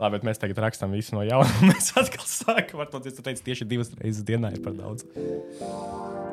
[0.00, 1.50] Labi, bet mēs tagad rakstām visu no jauna.
[1.68, 5.04] Mēs atkal sākam ar to, ka tu teici, tieši divas reizes dienā ir par daudz.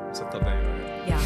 [0.08, 0.72] Es atbildēju.
[1.10, 1.20] Jā.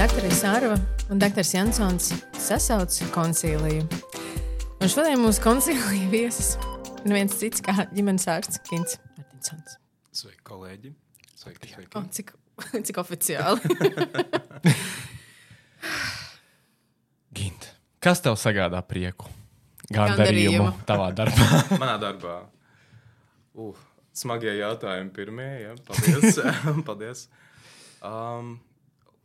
[0.00, 0.80] Daktaris Sārva
[1.12, 3.84] un Daktaris Jansons sasauc koncīliju.
[4.80, 6.54] Un šodien mūsu koncīlija viesis
[7.04, 9.70] ir viens cits kā ģimenes ārsts Kins Martinsons.
[10.12, 10.90] Sveiki, kolēģi.
[11.38, 11.96] Sveiki, sveiki.
[11.96, 12.28] O, cik,
[12.86, 13.60] cik oficiāli.
[17.36, 17.62] Gint,
[18.02, 19.26] kas tev sagādā prieku?
[19.90, 21.46] Gandarījumu tavā darbā.
[21.82, 22.36] Manā darbā.
[23.58, 23.76] Uh,
[24.14, 25.52] smagie jautājumi pirmie.
[25.64, 25.72] Ja?
[25.88, 26.38] Paldies.
[26.86, 27.20] Paldies.
[28.04, 28.58] Um,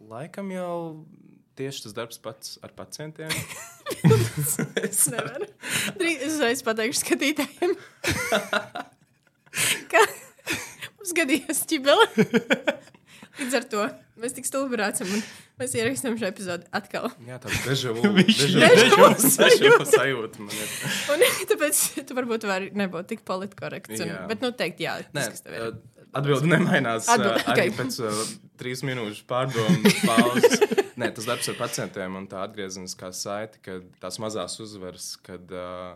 [0.09, 1.05] laikam jau
[1.59, 3.31] tieši tas darbs pats ar pacientiem.
[4.81, 5.45] Es nevaru.
[5.99, 7.75] Drīz es uzreiz pateikšu skatītājiem.
[9.91, 10.01] Kā
[10.97, 12.07] mums gadījās ķibele.
[13.39, 13.85] Līdz ar to
[14.21, 15.21] mēs tik stulbi braucam un
[15.59, 17.09] mēs ierakstām šo epizodi atkal.
[17.27, 20.45] Jā, tāds dežavu Dežavu dežavu sajūta.
[20.45, 20.75] man ir.
[21.13, 24.01] Un tāpēc tu varbūt vari nebūt tik politkorekts.
[24.05, 25.77] Un, bet, nu, teikt, jā, Nē, tas, kas tev ir.
[26.15, 27.09] atbildi nemainās.
[27.11, 27.79] Atbildi, arī ok.
[27.81, 28.23] pēc uh,
[28.59, 30.61] trīs minūšu pārdomu pauzes.
[30.95, 35.95] Nē, tas darbs ar pacientiem un tā atgriezeniskā saite, kad tās mazās uzvaras, kad uh,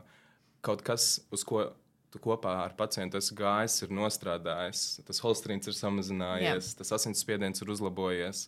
[0.66, 1.70] kaut kas, uz ko
[2.10, 6.80] tu kopā ar pacientu esi gājis, ir nostrādājis, tas holstrīns ir samazinājies, Jā.
[6.82, 8.48] tas asinsspiediens ir uzlabojies,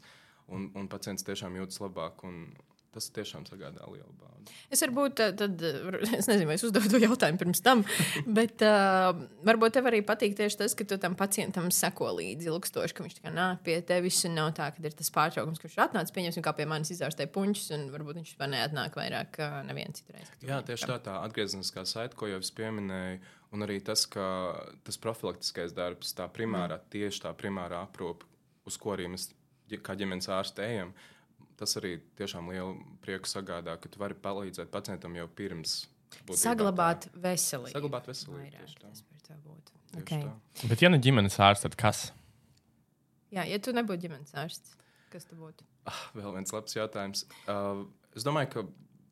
[0.52, 2.26] un, un pacients tiešām jūtas labāk.
[2.28, 2.50] un
[2.92, 4.52] Tas tiešām sagādā lielu baudu.
[4.74, 5.62] Es varbūt tad, tad,
[6.18, 7.84] es nezinu, vai es uzdevu to jautājumu pirms tam,
[8.38, 9.14] bet uh,
[9.48, 13.22] varbūt tev arī patīk tieši tas, ka tu tam pacientam seko līdzi ilgstoši, ka viņš
[13.32, 16.68] nāk pie tevis un nav tā, ka ir tas pārtraukums, ir atnācis, pieņemsim, kā pie
[16.68, 20.36] manis izārstē puņus, un varbūt viņš vispār neatnāk vairāk kā nevienu citu reizi.
[20.44, 23.22] Jā, tieši tā, tā atgriezeniskā saite, ko jau es pieminēju,
[23.56, 24.26] un arī tas, ka
[24.84, 26.92] tas profilaktiskais darbs, tā primārā, mm.
[26.92, 28.28] tieši tā primārā aprūpe,
[28.68, 29.32] uz ko arī mēs
[29.80, 30.92] kā ģimenes ārsti ejam,
[31.62, 35.84] tas arī tiešām lielu prieku sagādā, ka tu vari palīdzēt pacientam jau pirms.
[36.36, 37.22] Saglabāt tā.
[37.24, 37.76] veselību.
[37.76, 39.78] Saglabāt veselību, Vairāk tas par to būtu.
[40.02, 40.26] Okay.
[40.26, 40.70] tā.
[40.72, 42.06] Bet, ja ne ģimenes ārsts, tad kas?
[43.32, 44.74] Jā, ja tu nebūtu ģimenes ārsts,
[45.14, 45.68] kas tu būtu?
[45.90, 47.24] Ah, vēl viens labs jautājums.
[47.50, 47.86] Uh,
[48.18, 48.66] es domāju, ka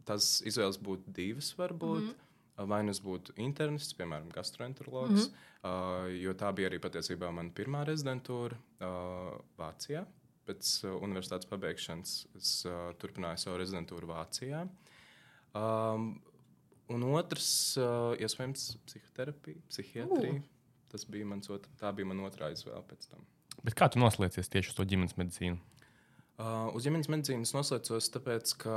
[0.09, 2.03] tās izvēles būtu divas, varbūt.
[2.03, 2.25] Mm -hmm.
[2.69, 6.09] Vai nu es būtu internists, piemēram, gastroenterologs, mm -hmm.
[6.09, 10.05] uh, jo tā bija arī patiesībā mana pirmā rezidentūra uh, Vācijā.
[10.49, 14.65] Pēc uh, universitātes pabeigšanas es uh, turpināju savu rezidentūru Vācijā.
[15.57, 16.11] Um,
[16.89, 20.39] un otrs, uh, iespējams, psihoterapija, psihiatrija.
[20.41, 20.55] Uh.
[20.89, 23.25] Tas bija mans otrs, tā bija mana otrā izvēle pēc tam.
[23.61, 25.59] Bet kā tu noslēdzies tieši uz to ģimenes medicīnu?
[26.39, 28.75] Uh, uz ģimenes medicīnas noslēdzos, tāpēc, ka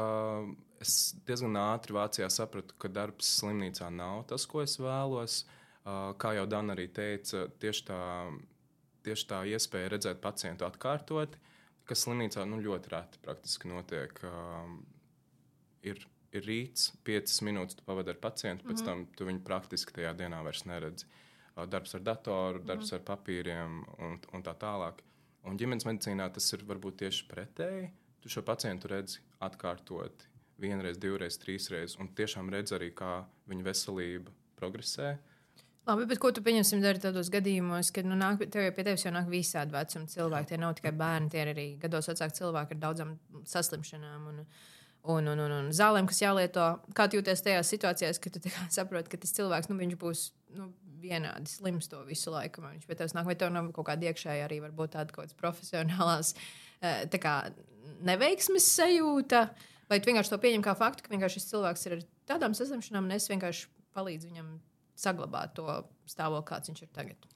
[0.83, 5.45] es diezgan ātri Vācijā sapratu, ka darbs slimnīcā nav tas, ko es vēlos.
[5.83, 8.01] Uh, kā jau Dana arī teica, tieši tā,
[9.07, 11.39] tieši tā iespēja redzēt pacientu atkārtoti,
[11.89, 14.23] kas slimnīcā nu, ļoti reti praktiski notiek.
[14.27, 14.75] Uh,
[15.87, 19.07] ir, ir rīts, piecas minūtes tu pavadi ar pacientu, pēc mm -hmm.
[19.07, 21.07] tam tu viņu praktiski tajā dienā vairs neredzi.
[21.57, 23.01] Uh, darbs ar datoru, darbs mm -hmm.
[23.01, 25.03] ar papīriem un, un tā tālāk.
[25.45, 27.91] Un ģimenes medicīnā tas ir varbūt tieši pretēji.
[28.21, 30.31] Tu šo pacientu redzi atkārtoti
[30.63, 35.17] vienreiz, divreiz, trīsreiz, un tiešām redz arī, kā viņa veselība progresē.
[35.83, 39.11] Labi, bet ko tu pieņemsim dari tādos gadījumos, kad nu, nāk, tev, pie tevis jau
[39.15, 40.53] nāk visādi vecuma cilvēki?
[40.53, 43.17] Tie nav tikai bērni, tie ir arī gados vecāki cilvēki ar daudzām
[43.55, 44.31] saslimšanām.
[44.35, 44.47] Un,
[45.03, 46.63] Un, un, un, un zālēm, kas jālieto,
[46.95, 50.69] kā jūties tajās situācijās, kad tu saproti, ka tas cilvēks nu, būs nu,
[51.03, 52.63] vienādi slims to visu laiku.
[52.63, 56.37] Viņš pie tevis nāk, vai tev nav kaut kāda iekšēja arī tāda kaut kādas profesionālās
[56.87, 57.35] eh, kā
[58.07, 59.49] neveiksmes sajūta,
[59.91, 63.19] vai tu vienkārši to pieņem kā faktu, ka šis cilvēks ir ar tādām saslimšanām, un
[63.19, 63.67] es vienkārši
[63.99, 64.55] palīdzu viņam
[65.03, 65.67] saglabāt to
[66.09, 67.29] stāvokli, kāds viņš ir tagad.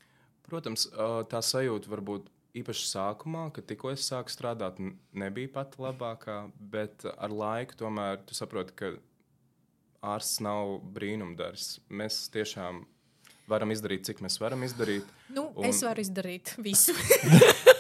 [0.47, 0.87] Protams,
[1.31, 4.79] tā sajūta varbūt īpaši sākumā, kad tikko es sāku strādāt,
[5.13, 8.93] nebija pati labākā, bet ar laiku tomēr tu saproti, ka
[10.15, 11.81] ārsts nav brīnumdars.
[11.91, 12.85] Mēs tiešām
[13.51, 15.11] varam izdarīt, cik mēs varam izdarīt.
[15.35, 15.69] Nu, un...
[15.69, 16.95] Es varu izdarīt visu.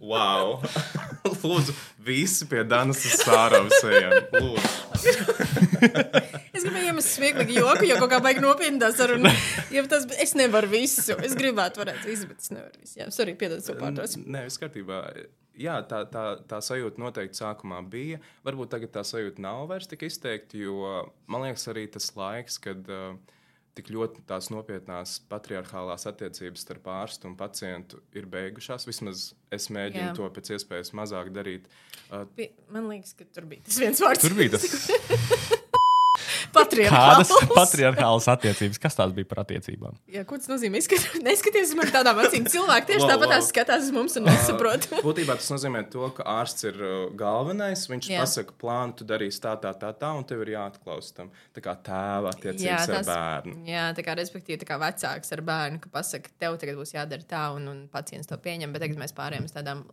[0.00, 0.62] Wow!
[1.44, 4.14] Lūdzu, visi pie Danas Sāravas ejam.
[4.32, 4.70] Lūdzu.
[7.00, 9.32] iemest smieklīgu joku, jo kaut kā baigi nopietni tā saruna.
[9.72, 11.16] Ja tas, es nevaru visu.
[11.24, 12.98] Es gribētu, varētu visu, bet es nevaru visu.
[13.00, 14.16] Jā, sorry, piedod savu pārtrauc.
[14.26, 15.02] Nē, viss kārtībā.
[15.60, 18.20] Jā, tā, tā, tā sajūta noteikti sākumā bija.
[18.46, 22.88] Varbūt tagad tā sajūta nav vairs tik izteikta, jo man liekas, arī tas laiks, kad
[22.88, 23.12] uh,
[23.76, 28.88] tik ļoti tās nopietnās patriarchālās attiecības starp ārstu un pacientu ir beigušās.
[28.88, 30.18] Vismaz es mēģinu Jā.
[30.18, 31.68] To pēc iespējas mazāk darīt.
[32.08, 32.26] Uh,
[32.72, 34.24] Man liekas, ka tur bija tas viens vārds.
[34.24, 35.58] Tur bija tas.
[36.54, 37.30] Pat patriarchāls.
[37.30, 38.78] Kādas patriarchālas attiecības?
[38.82, 39.96] Kas tās bija par attiecībām?
[40.10, 40.80] Jā, ko tas nozīmē?
[40.82, 41.06] Izskat...
[41.26, 42.46] Neskaties man tādām acīm.
[42.50, 44.88] Cilvēki tieši tāpat skatās uz mums un nesaprot.
[45.06, 47.86] Būtībā tas nozīmē, to, ka ārsts ir uh, galvenais.
[47.90, 48.24] Viņš Jā.
[48.24, 51.32] Pasaka, plānu, tu darīsi tā, tā, tā, tā, un tev ir jāatklausa tam.
[51.56, 53.56] Tā kā tēva attiecības Jā, ar tas- bērnu.
[53.70, 57.26] Jā, tā kā respektīvi, tā kā vecāks ar bērnu, ka pasaka, tev tagad būs jādara
[57.26, 59.86] tā, un, un pacients to pieņem, bet tagad mēs pārējām uz tādām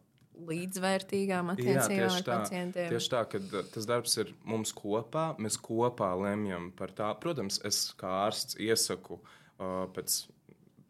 [0.48, 2.90] līdzvērtīgām attiecībām ar pacientiem.
[2.94, 5.30] Tieši tā, ka uh, tas darbs ir mums kopā.
[5.42, 7.12] Mēs kopā lemjam par tā.
[7.22, 10.26] Protams, es kā ārsts iesaku uh, pēc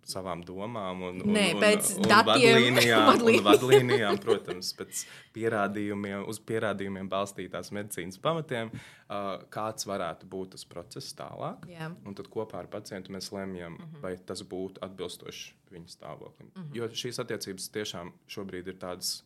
[0.07, 3.41] savām domām, un, un, Nē, un, pēc un datiem, vadlīnijām, vadlīnijām.
[3.41, 5.01] un vadlīnijām, protams, pēc
[5.35, 11.67] pierādījumiem, uz pierādījumiem balstītās medicīnas pamatiem, uh, kāds varētu būt tas process tālāk.
[11.71, 11.91] Jā.
[12.07, 14.01] Un tad kopā ar pacientu mēs lemjam, mm -hmm.
[14.05, 16.51] vai tas būtu atbilstoši viņa stāvoklim.
[16.55, 16.75] Mm -hmm.
[16.77, 19.23] Jo šīs attiecības tiešām šobrīd ir tādas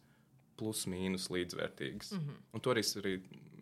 [0.61, 2.13] plus-mínus līdzvērtīgas.
[2.13, 2.43] Mm -hmm.
[2.53, 3.17] Un to arī es arī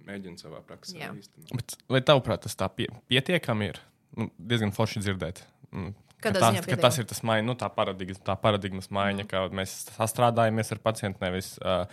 [0.10, 1.14] mēģinu savā praksē Jā.
[1.16, 1.56] īstenot.
[1.56, 3.82] Bet, vai tavuprāt, tas tā pie, pietiekami ir?
[4.18, 5.44] Nu, diezgan forši dzirdēt.
[5.72, 9.28] Mm, ka Kādā tas, ka tas ir tas maiņa, nu, tā, paradigmas, tā paradigmas maiņa,
[9.30, 11.22] ka mēs sastrādājamies ar pacientu.
[11.24, 11.86] Nevis uh,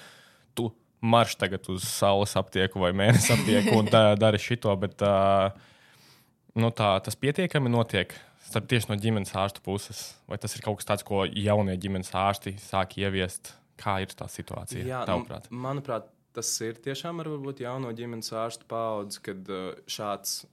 [0.56, 0.70] tu
[1.04, 5.50] marš tagad uz saules aptieku vai mēnesi aptieku un tā, dari šito, bet uh,
[6.56, 8.16] nu, tā, tas pietiekami notiek.
[8.46, 10.12] Starp tieši no ģimenes ārsta puses.
[10.30, 13.50] Vai tas ir kaut kas tāds, ko jaunie ģimenes ārsti sāk ieviest?
[13.80, 14.84] Kā ir tā situācija?
[14.84, 15.48] Jā, nu, tavuprāt?
[15.50, 20.44] manuprāt, tas ir tiešām ar varbūt jauno ģimenes ārstu paudzi, kad uh, šāds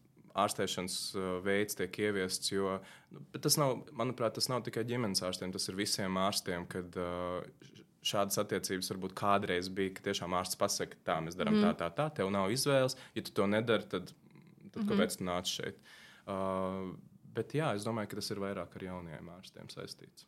[0.44, 2.52] ārstēšanas uh, veids tiek ieviests.
[2.54, 2.80] Jo,
[3.14, 6.68] nu, bet tas nav, manuprāt, tas nav tikai ģimenes ārstiem, tas ir visiem ārstiem.
[6.72, 7.72] Kad, uh,
[8.04, 11.70] Šādas attiecības varbūt kādreiz bija, ka tiešām ārsts pasakā, tā mēs darām mm.
[11.70, 12.98] tā, tā, tā, tev nav izvēles.
[13.16, 14.90] Ja tu to nedari, tad, tad mm -hmm.
[14.90, 15.80] kāpēc tu nāc šeit?
[16.28, 16.92] Uh,
[17.36, 20.28] bet jā, es domāju, ka tas ir vairāk ar jauniem ārstiem saistīts.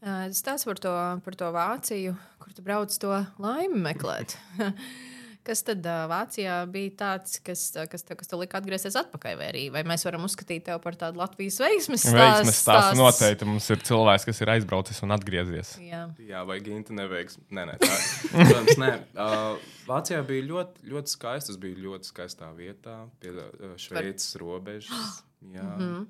[0.00, 4.36] Stāsts par to, par to Vāciju, kur tu brauc to laimi meklēt.
[5.40, 9.38] Kas tad ā, Vācijā bija tāds, kas, ā, kas, tev, kas tev lika atgriezties atpakaļ?
[9.40, 12.18] Vai, arī, vai mēs varam uzskatīt tevi par tādu Latvijas veiksmes stāstu?
[12.20, 13.48] Veiksmes stāsts noteikti.
[13.48, 15.72] Mums ir cilvēks, kas ir aizbraucis un atgriezies.
[15.80, 16.02] Jā.
[16.28, 17.40] Jā, vai Ginta neveiks.
[17.48, 17.88] Nē, nē, tā
[18.34, 18.90] protams, nē.
[19.16, 21.54] Uh, Vācijā bija ļoti, ļoti skaisti.
[21.54, 23.32] Tas bija ļoti skaistā vietā, pie
[23.80, 25.22] Šveices robežas.
[25.40, 26.06] Jā, mm -hmm.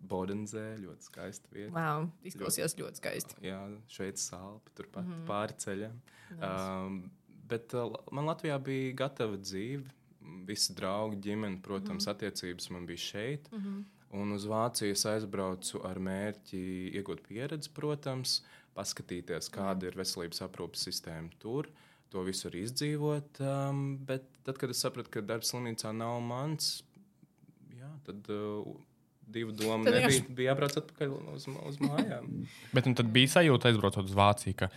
[0.00, 1.72] Bodenzē, ļoti skaista vieta.
[1.76, 3.36] Wow, izklausījās ļoti skaisti.
[3.44, 3.60] Jā,
[3.92, 5.26] Šveices alpa, turpat mm -hmm.
[5.28, 5.96] pāri ceļam.
[6.40, 7.00] Um,
[7.48, 9.84] bet uh, man Latvijā bija gatava dzīve.
[10.46, 12.14] Visi draugi, ģimene, protams, mm -hmm.
[12.14, 13.52] attiecības man bija šeit.
[13.52, 13.84] Mm -hmm.
[14.10, 16.60] Un uz Vāciju es aizbraucu ar mērķi
[16.98, 18.42] iegūt pieredzi, protams,
[18.74, 21.68] paskatīties, kāda ir veselības aprūpes sistēma tur,
[22.10, 23.40] to visu arī izdzīvot.
[23.40, 26.82] Um, bet tad, kad es sapratu, ka darbs slimnīcā nav mans,
[27.76, 28.66] jā, tad uh,
[29.32, 30.08] divu domu Tad nebija.
[30.10, 32.28] vienkārši- Bija jābrauc atpakaļ uz, uz mājām.
[32.76, 34.68] Bet nu, tad bija sajūta, aizbraucot uz Vāciju, ka,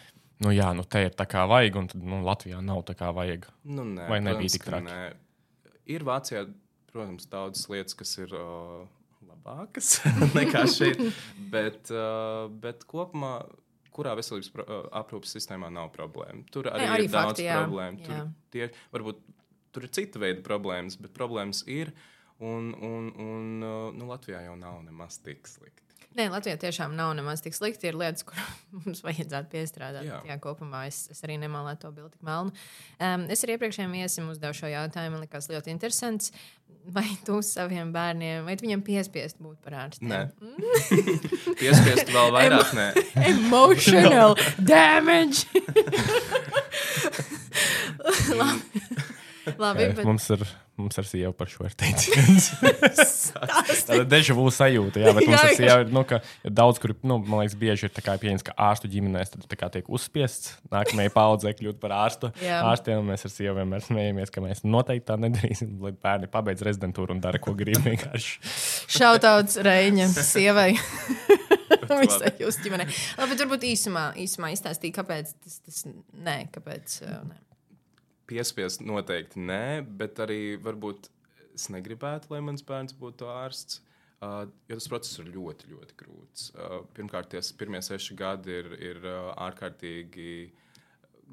[0.46, 3.12] nu, jā, nu, te ir tā kā vajag, un tad, nu, Latvijā nav tā kā
[3.16, 3.48] vajag.
[3.66, 4.88] Nu, nē, Vai nebija protams, tik traki?
[4.90, 5.14] nē.
[5.98, 6.46] Ir Vācijā,
[6.94, 8.86] protams, daudzas lietas, kas ir uh,
[9.28, 9.98] labākas
[10.38, 11.02] nekā šeit.
[11.52, 13.34] Bet, uh, bet kopumā,
[13.94, 16.46] kurā veselības pro- uh, aprūpes sistēmā nav problēma?
[16.54, 17.58] Tur arī, arī ir daudz fakti, jā.
[17.66, 18.00] problēmu.
[18.06, 18.24] Tur, Jā.
[18.56, 19.20] tie, varbūt
[19.74, 21.92] tur ir cita veida problēmas, bet problēmas ir.
[22.40, 25.84] Un, un, un uh, nu, Latvijā jau nav nemaz tik slikti.
[26.14, 27.88] Nē, Latvijā tiešām nav nemaz tik slikti.
[27.90, 28.38] Ir lietas, kur
[28.84, 30.06] mums vajadzētu piestrādāt.
[30.06, 30.38] Jā, Jā.
[30.42, 32.54] kopumā es, es arī nemālēju to bildi tik melnu.
[33.00, 35.18] Um, es arī iepriekšējiem viesim uzdevu šo jautājumu.
[35.18, 36.34] Man liekas, ļoti interesants.
[36.94, 40.10] Vai tu saviem bērniem, vai viņam piespiest būt par ārstiem?
[40.12, 40.20] Nē,
[41.62, 42.74] piespiest vēl vairāk.
[42.76, 42.88] Nē.
[43.32, 44.36] Emotional
[44.74, 45.48] damage.
[49.60, 49.90] Labi.
[49.92, 50.44] Bet Mums ir,
[50.80, 52.46] mums ar sievu par šo ir teiciens.
[53.88, 55.58] Tāda deja vu sajūta, jā, bet mums Jā, ar jā.
[55.58, 58.46] sievu ir, nu, ka ir daudz, kur, nu, man liekas, bieži ir tā kā pieņems,
[58.48, 62.32] ka ārstu ģimenēs tad kā tiek uzspiests nākamajai paudzei kļūt par ārstu.
[62.44, 62.62] Jā.
[62.72, 67.18] Ārstiem mēs ar sievu vienmēr smējamies, ka mēs noteikti tā nedarīsim, lai bērni pabeidz rezidentūru
[67.18, 68.40] un dara, ko grib vienkārši.
[68.98, 70.72] šautauts Reņa sievai.
[71.94, 72.88] Visai jūsu ģimenei.
[73.20, 77.02] Labi, bet varbūt īsumā, īsumā izstāstīt, kāpēc tas, tas nē, kāpēc.
[77.06, 77.40] uh, Nē.
[78.30, 81.10] Piespiest noteikti nē, bet arī varbūt
[81.54, 83.82] es negribētu, lai mans bērns būtu ārsts.
[84.24, 86.46] Uh, jo tas process ir ļoti, ļoti grūts.
[86.56, 90.30] Uh, pirmkārt, tie pirmie seši gadi ir, ir uh, ārkārtīgi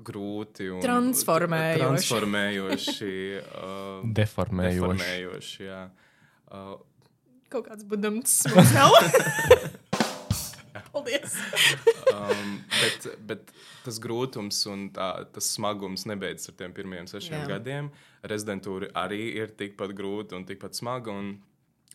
[0.06, 1.85] grūti un Transformējoši.
[1.85, 4.80] transformējoši, uh, Deformējoši.
[4.80, 5.80] deformējoši jā.
[6.50, 6.75] uh,
[7.50, 8.94] Kaut kāds budams mums nav.
[10.90, 11.35] Paldies.
[12.10, 13.52] Um, bet, bet
[13.84, 17.46] tas grūtums un tā, tas smagums nebeidzas ar tiem pirmiem sešiem Jā.
[17.54, 17.90] Gadiem.
[18.26, 21.12] Rezidentūra arī ir tikpat grūta un tikpat smaga.
[21.14, 21.36] Un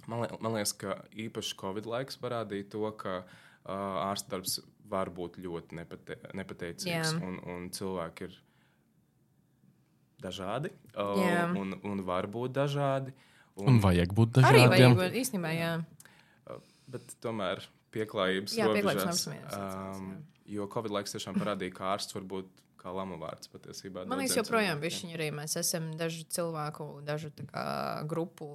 [0.08, 5.10] man, li- man liekas, ka īpaši Covid laiks parādīja to, ka uh, ārsta darbs var
[5.10, 7.16] būt ļoti nepate, nepateicīgs.
[7.26, 8.36] Un, un cilvēki ir
[10.22, 11.46] dažādi uh, Jā.
[11.60, 13.14] un, un var būt dažādi.
[13.62, 14.96] Un vajag būt Arī dažādiem.
[15.00, 15.74] vajag, īstenībā, jā.
[16.92, 17.64] Bet tomēr
[17.96, 20.14] pieklājības Jā, pieklājības robežās, vienas um,
[20.46, 24.04] Jo Covid laiks tiešām parādīja, ka ārsts var būt kā lama vārds patiesībā.
[24.06, 27.66] Man liekas, joprojām bija arī mēs esam dažu cilvēku, dažu kā,
[28.06, 28.52] grupu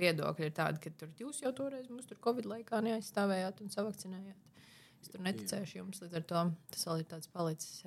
[0.00, 4.46] viedokļi ir tādi, ka tur jūs jau toreiz mums tur Covid laikā neaizstāvējāt un savakcinējāt.
[5.00, 7.84] Es tur neticēšu jums, līdz ar to tas vēl ir tāds palicis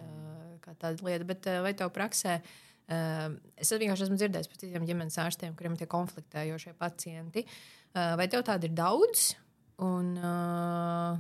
[0.64, 1.28] kā tāda lieta.
[1.30, 2.40] Bet vai tev praksē,
[2.88, 7.46] es vienkārši esmu dzirdējis par citiem ģimenes ārstiem, kuriem ir tie konfliktējošie pacienti.
[7.94, 9.34] Vai tev tādi ir daudz?
[9.82, 11.18] Un, ā,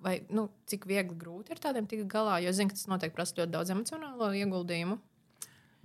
[0.00, 2.38] vai, nu, cik viegli, grūti ir tādiem tikt galā?
[2.40, 4.98] Jo zinu, ka tas noteikti prasa ļoti daudz emocionālo ieguldījumu.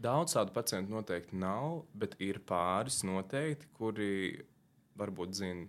[0.05, 4.12] Daudz tādu pacientu noteikti nav, bet ir pāris noteikti, kuri
[5.00, 5.67] varbūt zina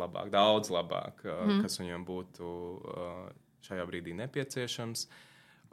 [0.00, 1.62] labāk, daudz labāk, mm.
[1.64, 3.22] Kas viņam būtu uh,
[3.64, 5.06] šajā brīdī nepieciešams.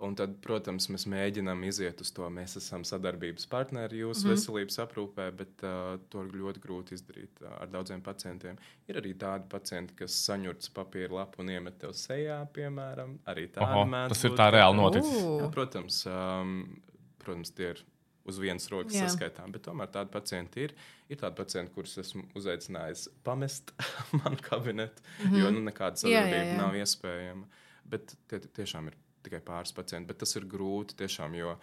[0.03, 2.27] Un tad, protams, mēs mēģinām iziet uz to.
[2.33, 4.33] Mēs esam sadarbības partneri jūsu mm Mhm.
[4.33, 4.35] -hmm.
[4.35, 8.57] veselības aprūpē, bet uh, to ir ļoti grūti izdarīt uh, ar daudziem pacientiem.
[8.87, 13.19] Ir arī tādi pacienti, kas saņurts papīra lapu un iemet tev sejā, piemēram.
[13.25, 15.13] Arī tādi mēdz tas ir tā reāli noticis.
[15.23, 16.81] Jā, protams, um,
[17.19, 17.83] protams, tie ir
[18.25, 19.07] uz vienas rokas Jā.
[19.07, 20.73] saskaitām, bet tomēr tādi pacienti ir.
[21.09, 23.71] Ir tādi pacienti, kurus esmu uzaicinājis pamest
[24.23, 25.39] manu kabinetu, mm -hmm.
[25.39, 26.07] jo nu, nekāda Mhm.
[26.07, 26.57] Jā, jā, sadarbība jā.
[26.57, 27.45] nav iespējama.
[27.85, 31.55] Bet tie tie tiešām ir tikai pāris pacienti, bet tas ir grūti tiešām, jo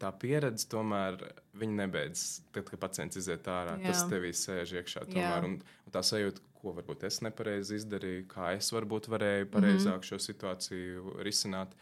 [0.00, 1.18] tā pieredze tomēr
[1.60, 2.20] viņa nebeidz.
[2.54, 3.90] Tad, kad pacients iziet ārā, Jā.
[3.92, 5.02] tas tevī sēž iekšā.
[5.12, 10.00] Tomēr, un, un tā sajūta, ko varbūt es nepareizi izdarīju, kā es varbūt varēju pareizāk
[10.00, 10.08] Mhm.
[10.08, 11.76] šo situāciju risināt.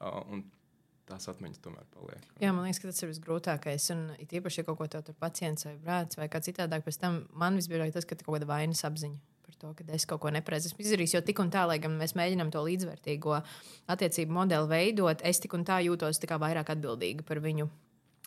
[0.00, 0.44] Un
[1.06, 2.22] tās atmiņas tomēr paliek.
[2.40, 3.90] Jā, man liekas, ka tas ir visgrūtākais.
[3.94, 7.26] Un it īpaši, ja kaut ko tādu pacients vai brālis vai kā citādāk, pēc tam
[7.32, 9.18] man visbiežāk tas, ka ir kaut kāda vainas apziņa
[9.50, 11.16] par to, ka es kaut ko nepareizi esmu izdarījis.
[11.18, 13.40] Jo tik un tā, lai gan mēs mēģinām to līdzvērtīgo
[13.90, 17.68] attiecību modeli veidot, es tik un tā jūtos tā vairāk atbildīga par viņu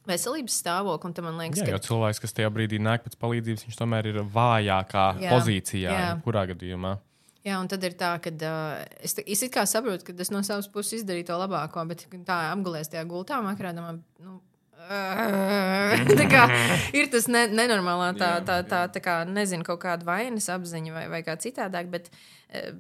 [0.10, 1.13] veselības stāvokli.
[1.15, 4.22] Un man liekas, Jā, ka cilvēks, kas tajā brīdī nāk pēc palīdzības, viņš tomēr ir
[4.36, 6.13] vājākā Jā, pozīcijā, jā.
[6.25, 6.98] kurā gadījumā.
[7.44, 10.70] Jā, un tad ir tā, ka uh, es, es kā saprotu, ka es no savas
[10.72, 14.38] puses izdarīju to labāko, bet tā apgulēs tajā gultā, makrā, domāju, nu,
[16.33, 16.43] kā
[16.99, 20.93] ir tas ne, nenormālā, tā, Jā, tā, tā, tā kā, nezinu, kaut kāda vainas apziņa
[20.95, 22.09] vai, vai kā citādāk, bet,
[22.53, 22.73] uh,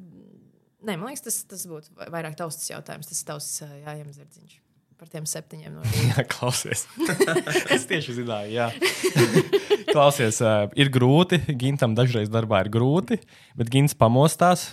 [0.83, 3.73] nē, man liekas, tas, tas būtu vai- vairāk tavs tas jautājums, tas ir tavs uh,
[3.85, 4.59] jājams zirdziņš
[5.03, 6.03] par tiem septiņiem no rīta.
[6.13, 6.85] Jā, klausies.
[7.75, 8.69] es tieši zināju, jā.
[9.89, 11.41] klausies, uh, ir grūti.
[11.59, 13.17] Gintam dažreiz darbā ir grūti,
[13.59, 14.69] bet Gins pamostās.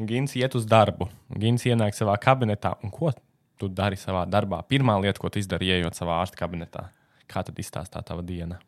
[0.00, 1.10] un Gins iet uz darbu.
[1.28, 2.72] un Gins ienāk savā kabinetā.
[2.86, 3.12] Un ko
[3.64, 4.60] tu dari savā darbā?
[4.68, 6.86] Pirmā lieta, ko tu izdari, ieejot savā ārsta kabinetā.
[7.30, 8.60] Kā tad izstāstā tava diena?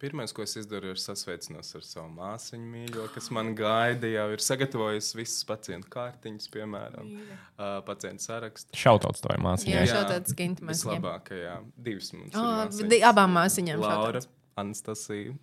[0.00, 4.40] Pirmais, ko es izdarīju, ir sasveicinos ar savu māsiņu mīļo, kas man gaida, jau ir
[4.40, 8.72] sagatavojusi visas pacientu kārtiņas, piemēram, uh, pacientu sarakstu.
[8.80, 9.82] Šautauts tavai māsīņai.
[9.84, 10.96] Jā, šāds ginta māsiņai.
[10.96, 11.52] Vislabākajā.
[11.76, 12.32] Divas mums.
[12.32, 12.88] ir Oh, māsiņas.
[12.94, 14.30] di- abām māsiņām Laura, šautauts.
[14.64, 15.36] Anastasija.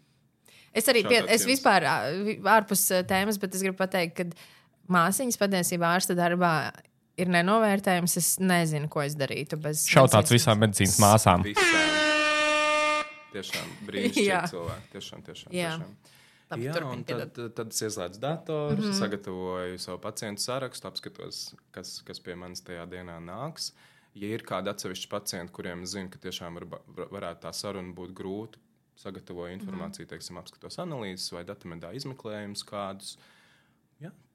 [0.74, 1.86] Es arī pie, Šautauts es vispār
[2.58, 4.25] ārpus tēmas, bet es gribu pateikt, ka
[4.98, 6.56] māsīņas patiesībā ārsta darbā
[7.18, 8.18] ir nenovērtējums.
[8.22, 11.44] Es nezinu, ko es darītu bez medicīnas- visām medicīnas māsām.
[11.44, 11.96] Visām.
[13.34, 14.92] Tiešām brīnišķīgi cilvēki.
[14.94, 15.52] Tiešām, tiešām.
[15.56, 15.74] Jā.
[15.78, 15.98] tiešām.
[16.48, 17.32] Labi, Jā, un piedod.
[17.36, 18.84] tad, tad es ieslēdzu datoru, mm.
[18.86, 18.94] -hmm.
[19.02, 21.40] sagatavoju savu pacientu sarakstu, apskatos,
[21.76, 23.74] kas, kas pie manis tajā dienā nāks.
[24.16, 28.14] Ja ir kādi atsevišķi pacienti, kuriem zinu, ka tiešām var, var- varētu tā saruna būt
[28.16, 28.58] grūta,
[28.96, 30.10] sagatavoju informāciju, mm -hmm.
[30.10, 33.18] teiksim, apskatos analīzes vai datamentā izmeklējumus kādus.
[33.18, 33.36] Jā,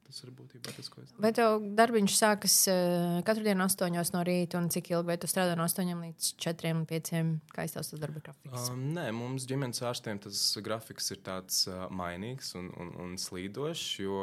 [0.07, 4.23] tas ir būtībā tas, ko es Vai tev darbiņš sākas uh, katru dienu 8 no
[4.27, 7.13] rīta, un cik ilgi tu strādā no 8 līdz 4, 5?
[7.55, 8.69] Kā izstāsta tas darba grafiks?
[8.69, 13.87] Um, nē, mums ģimenes ārstiem tas grafiks ir tāds uh, mainīgs un, un, un slīdošs,
[14.03, 14.21] jo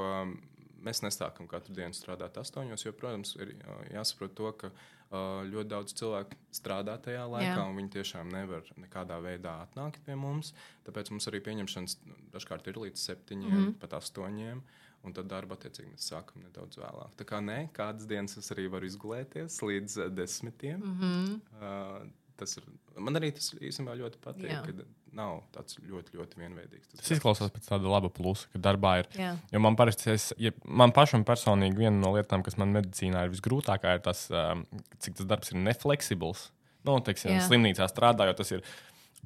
[0.85, 2.87] mēs nesākam katru dienu strādāt astoņos.
[2.87, 7.67] Jo, protams, ir uh, jāsaprot to, ka uh, ļoti daudz cilvēku strādā tajā laikā, Jā.
[7.67, 10.55] un viņi tiešām nevar nekādā veidā atnākt pie mums.
[10.89, 11.99] Tāpēc mums arī pieņemšanas
[12.35, 13.81] dažkārt ir līdz septiņiem, mm -hmm.
[13.83, 14.63] pat astoņiem.
[15.07, 17.15] Un tad darba attiecīgi mēs sākam nedaudz vēlāk.
[17.17, 20.81] Tā kā nē, kādas dienas es arī varu izgulēties līdz uh, desmitiem.
[20.81, 21.39] Mm -hmm.
[21.57, 22.67] uh, tas ir,
[22.97, 24.61] man arī tas īstenībā ļoti patīk, Jā.
[24.67, 24.85] ka
[25.17, 26.91] nav tāds ļoti, ļoti vienveidīgs.
[26.91, 29.11] Tas Tas izklausās pēc tāda laba plusa, ka darbā ir.
[29.19, 29.33] Jā.
[29.53, 33.35] Jo man parasti, es, ja man pašam personīgi viena no lietām, kas man medicīnā ir
[33.35, 34.65] visgrūtākā, ir tas, um,
[34.99, 36.51] cik tas darbs ir nefleksibls.
[36.87, 37.45] Nu, teiksim, Jā.
[37.49, 38.65] slimnīcā strādājot, tas ir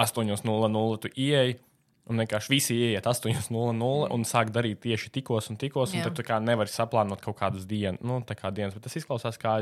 [0.01, 1.59] 8.00 tu ieej.
[2.05, 5.95] Un vienkārši visi ieiet 8.00 un sāk darīt tieši tikos un tikos.
[5.95, 6.11] Un Jā.
[6.11, 8.77] tad tu kā nevari saplānot kaut kādas dienas, nu, tā kā dienas.
[8.77, 9.57] Bet tas izklausās kā.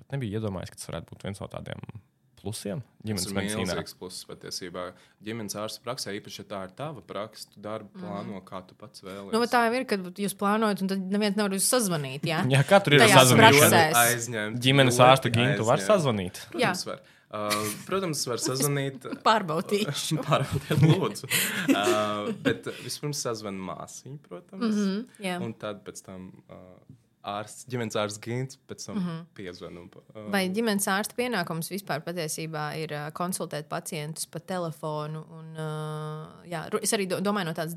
[0.00, 1.84] Pat nebija iedomājies, ka tas varētu būt viens no tādiem
[2.40, 3.66] plusiem Tas ģimenes ir medicīnā.
[3.68, 4.84] milzīgs pluss patiesībā.
[5.24, 9.04] Ģimenes ārsta praksē, īpaši, ja tā ir tava praksa, tu darbu plāno, kā tu pats
[9.04, 9.32] vēlēsies.
[9.34, 12.26] Nu, bet tā jau ir, kad jūs plānojat, un tad neviens nevar jūs sazvanīt.
[12.28, 14.60] Jā, Jā, katru ir aizņemt.
[14.64, 16.42] Ģimenes ārstu gintu var sazvanīt.
[16.52, 17.04] Protams, var.
[17.30, 17.52] Uh,
[17.86, 19.04] protams, var sazvanīt.
[19.22, 20.18] Pārbaudīšu.
[20.26, 21.28] Pārbaudiet, lūdzu.
[21.70, 24.64] Uh, bet vispirms sazvanīt māsiņu, protams.
[24.66, 25.36] Mm -hmm, jā.
[25.38, 26.96] un tad pēc tam uh,
[27.30, 29.24] ārsts, ģimenes ārsts Gins, pēc tam mm -hmm.
[29.38, 29.96] piezvanīt.
[30.14, 35.24] Uh, Vai ģimenes ārsta pienākums vispār patiesībā ir uh, konsultēt pacientus pa telefonu?
[35.38, 37.76] Un, uh, jā, es arī do- domāju no tādas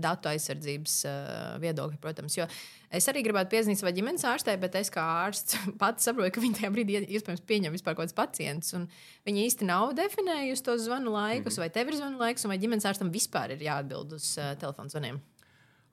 [0.00, 2.36] datu aizsardzības uh, viedokļa, protams.
[2.36, 2.46] Jo
[2.90, 6.54] es arī gribētu piezīmēt savai ģimenes ārstei, bet es kā ārsts pats saprotu, ka viņi
[6.60, 8.72] tajā brīdī ie- iespējams pieņem vispār kaut kādus pacientus.
[8.74, 8.88] un
[9.26, 11.60] Viņi īsti nav definējuši tos zvanu laikus, mm -hmm.
[11.60, 14.88] vai tev ir zvanu laiks, un vai ģimenes ārstam vispār ir jāatbild uz uh, telefonu
[14.88, 15.20] zvaniem.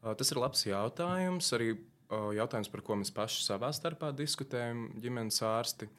[0.04, 1.54] Uh, Tas ir labs jautājums.
[1.54, 1.78] Arī
[2.12, 5.90] jautājums, par ko mēs paši savā starpā diskutējam, ģimenes ārsti.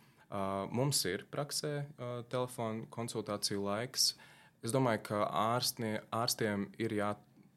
[0.73, 1.73] Mums ir praksē
[2.33, 4.14] telefona konsultāciju laiks.
[4.64, 7.11] Es domāju, ka ārstnie, ārstiem ir jā,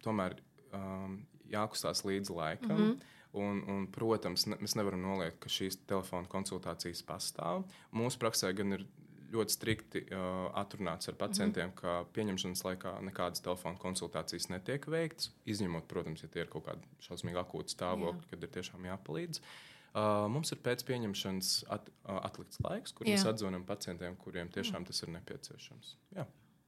[0.03, 0.35] tomēr
[1.51, 2.77] jākustās līdz laikam.
[2.77, 3.11] Mm -hmm.
[3.35, 7.65] Un, un, protams, ne, mēs nevaram noliegt, ka šīs telefona konsultācijas pastāv.
[7.91, 8.85] Mūsu praksē gan ir
[9.33, 11.81] ļoti strikti uh, atrunāts ar pacientiem, mm -hmm.
[11.81, 15.31] ka pieņemšanas laikā nekādas telefona konsultācijas netiek veiktas.
[15.45, 19.41] Izņemot, protams, ja tie ir kaut kādi šausmīgi akūti stāvokļi, kad ir tiešām jāpalīdz.
[19.95, 23.31] Uh, mums ir pēc pieņemšanas at, uh, atlikts laiks, kur mēs Jā.
[23.31, 25.95] atzvanām pacientiem, kuriem tiešām tas ir nepieciešams.
[26.15, 26.25] Jā,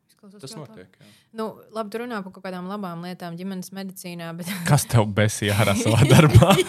[0.08, 0.96] Izklausās tas notiek.
[1.00, 1.08] Jā.
[1.34, 5.52] Nu, labi, tu runā par kaut kādām labām lietām ģimenes medicīnā, bet Kas tev besī
[5.52, 6.56] ārā savā darbā?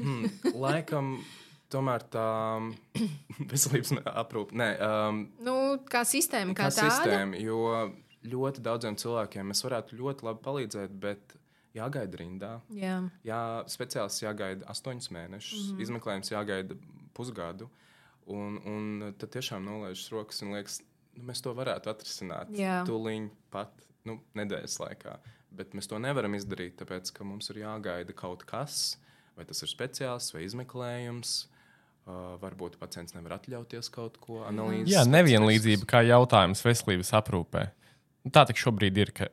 [0.00, 1.18] Hmm, laikam,
[1.70, 2.26] tomēr tā
[3.50, 4.56] veselības aprūpe.
[4.58, 5.56] Nē, um, nu,
[5.90, 6.94] kā sistēma, kā, kā tāda.
[6.94, 7.60] sistēma, jo
[8.30, 11.36] ļoti daudziem cilvēkiem mēs varētu ļoti labi palīdzēt, bet
[11.76, 12.52] jāgaida rindā.
[12.74, 12.96] Jā.
[13.26, 15.82] Jā, speciālists jāgaida astoņus mēnešus, mm -hmm.
[15.86, 16.76] izmeklējums jāgaida
[17.16, 17.70] pusgadu.
[18.30, 20.80] Un, un tad tiešām nolaižas rokas un liekas,
[21.16, 22.50] nu, mēs to varētu atrisināt
[22.86, 23.72] tūlīt pat
[24.04, 25.18] nu, nedēļas laikā.
[25.50, 28.98] Bet mēs to nevaram izdarīt, tāpēc ka mums ir jāgaida kaut kas,
[29.36, 31.32] vai tas ir speciālists vai izmeklējums.
[31.44, 31.59] Uh,
[32.42, 34.92] varbūt pacients nevar atļauties kaut ko analīzēt.
[34.94, 37.68] Jā, nevienlīdzība kā jautājums veselības aprūpē.
[38.24, 39.30] Nu, Tā tik šobrīd ir, ka,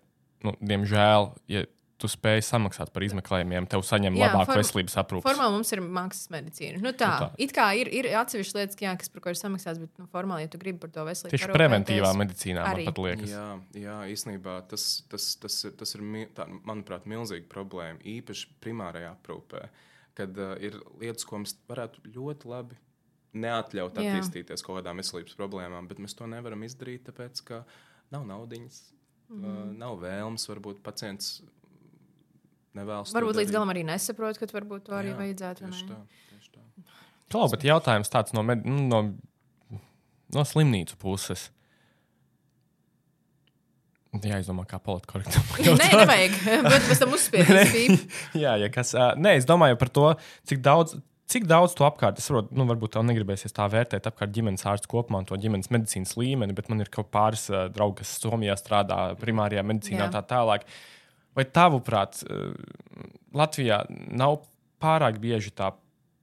[0.48, 1.65] nu, diemžēl, ja
[1.98, 5.25] tu spēj samaksāt par izmeklējumiem, tev saņem Jā, labāku form- veselības aprūpi.
[5.25, 6.77] Formāli mums ir maksas medicīna.
[6.84, 7.29] Nu, tā, Nu, tā.
[7.41, 10.46] It kā ir, ir atsevišķas lietas, jā, kas, par ko ir samaksāts, bet nu, formāli,
[10.46, 12.85] ja tu gribi par to veselību Tieši preventīvā medicīnā man arī.
[12.85, 13.33] pat liekas.
[13.33, 16.05] Jā, jā īstenībā tas, tas, tas, ir- tas ir,
[16.37, 17.98] tā, manuprāt, milzīga problēma.
[18.05, 19.66] Īpaši primārajā aprūpē,
[20.18, 22.77] kad uh, ir lietas, ko mēs varētu ļoti labi
[23.38, 24.16] neatļaut Jā.
[24.16, 27.62] attīstīties kaut kādām veselības problēmām, bet mēs to nevaram izdarīt, tāpēc ka
[28.14, 28.80] nav naudiņas,
[29.30, 29.53] mm -hmm.
[29.53, 31.42] uh, nav vēlmes, varbūt pacients
[32.77, 33.14] nevēlas.
[33.16, 35.68] Varbūt līdz galam arī nesaprot, ka varbūt to arī Jā, vajadzētu.
[35.68, 36.00] Tieši tā,
[36.32, 36.66] tieši tā.
[37.32, 39.80] Klau, bet jautājums tāds no, med, nu, no,
[40.34, 41.50] no slimnīcu puses.
[44.15, 45.43] Jā, izdomā, kā politkorektam.
[45.81, 46.39] Nē, nevajag.
[46.65, 48.00] Bet pēc tam uzspiežam.
[48.43, 48.93] Jā, ja kas.
[48.96, 50.09] ā, Nē, es domāju par to,
[50.50, 50.98] cik daudz.
[51.27, 54.87] Cik daudz to apkārt, es saprotu, nu, varbūt tev negribēsies tā vērtēt, apkārt ģimenes ārsts
[54.87, 58.55] kopumā un to ģimenes medicīnas līmeni, bet man ir kaut pāris uh, draugi, kas Somijā
[58.55, 60.13] strādā, primārajā medicīnā, Jā.
[60.13, 60.63] tā tālāk.
[61.35, 62.55] Vai tavuprāt, uh,
[63.35, 64.37] Latvijā nav
[64.79, 65.74] pārāk bieži tā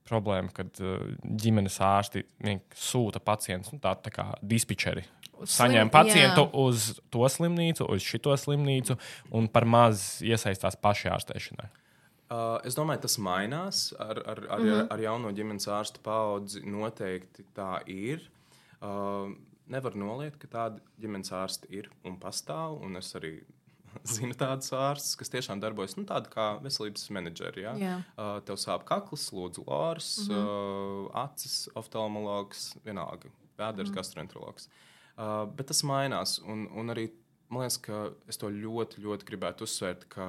[0.09, 2.25] problēma, kad uh, ģimenes ārsti
[2.73, 5.05] sūta pacientus, nu, tā, tā kā dispečeri,
[5.43, 8.97] saņem pacientu uz to slimnīcu, uz šito slimnīcu
[9.35, 11.69] un par maz iesaistās pašā ārstēšanā.
[12.25, 14.87] Uh, es domāju, tas mainās ar, ar, ar, mm -hmm.
[14.89, 16.63] ar jauno ģimenes ārstu paudzi.
[16.65, 18.23] Noteikti tā ir.
[18.81, 19.35] Uh,
[19.67, 22.81] nevar noliegt, ka tādi ģimenes ārsti ir un pastāv.
[22.81, 23.43] Un es arī
[24.15, 27.61] zinu tādus ārstus, kas tiešām darbojas nu, tādi kā veselības menedžeri.
[27.61, 27.75] Ja?
[27.77, 28.01] Jā.
[28.17, 31.05] Uh, tev sāp kakls, lūdzu, lārs, mm -hmm.
[31.05, 33.95] uh, acis, oftalmologs, vienalga, vēders, mm -hmm.
[33.95, 34.65] gastroenterologs.
[34.65, 36.39] Uh, bet tas mainās.
[36.43, 37.09] Un, un arī
[37.49, 40.07] man liekas, ka es to ļoti, ļoti gribētu uzsvērt.
[40.11, 40.25] ka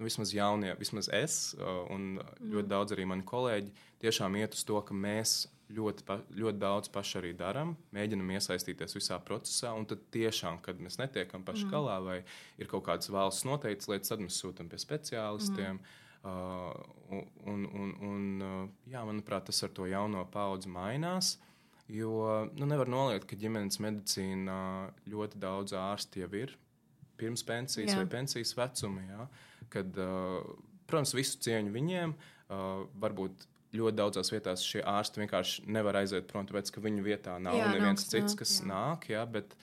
[0.00, 4.64] nu, vismaz jaunie, vismaz es uh, un ļoti daudz arī mani kolēģi tiešām iet uz
[4.64, 9.74] to, ka mēs ļoti, pa, ļoti daudz paši arī darām, mēģinam iesaistīties visā procesā.
[9.76, 11.72] Un tad tiešām, kad mēs netiekam paši mm.
[11.74, 12.18] galā vai
[12.58, 15.78] ir kaut kādas valsts noteiktas lietas, tad mēs sūtām pie speciālistiem.
[15.78, 15.98] Mm.
[16.20, 21.36] Uh, un, un, un, uh, jā, manuprāt, tas ar to jauno paudzi mainās.
[21.90, 24.60] Jo nu, nevar noliegt, ka ģimenes medicīnā
[25.10, 26.54] ļoti daudz ārstu jau ir
[27.20, 28.00] pirms pensijas Jā.
[28.00, 29.04] vai pensijas vecuma.
[29.04, 29.24] Jā,
[29.72, 29.98] kad,
[30.88, 32.14] protams, visu cieņu viņiem.
[33.02, 37.58] Varbūt ļoti daudzās vietās šie ārsti vienkārši nevar aiziet prom, tāpēc ka viņu vietā nav
[37.58, 38.68] Jā, neviens kas cits, nāk, kas jā.
[38.70, 39.08] nāk.
[39.12, 39.54] Jā, bet,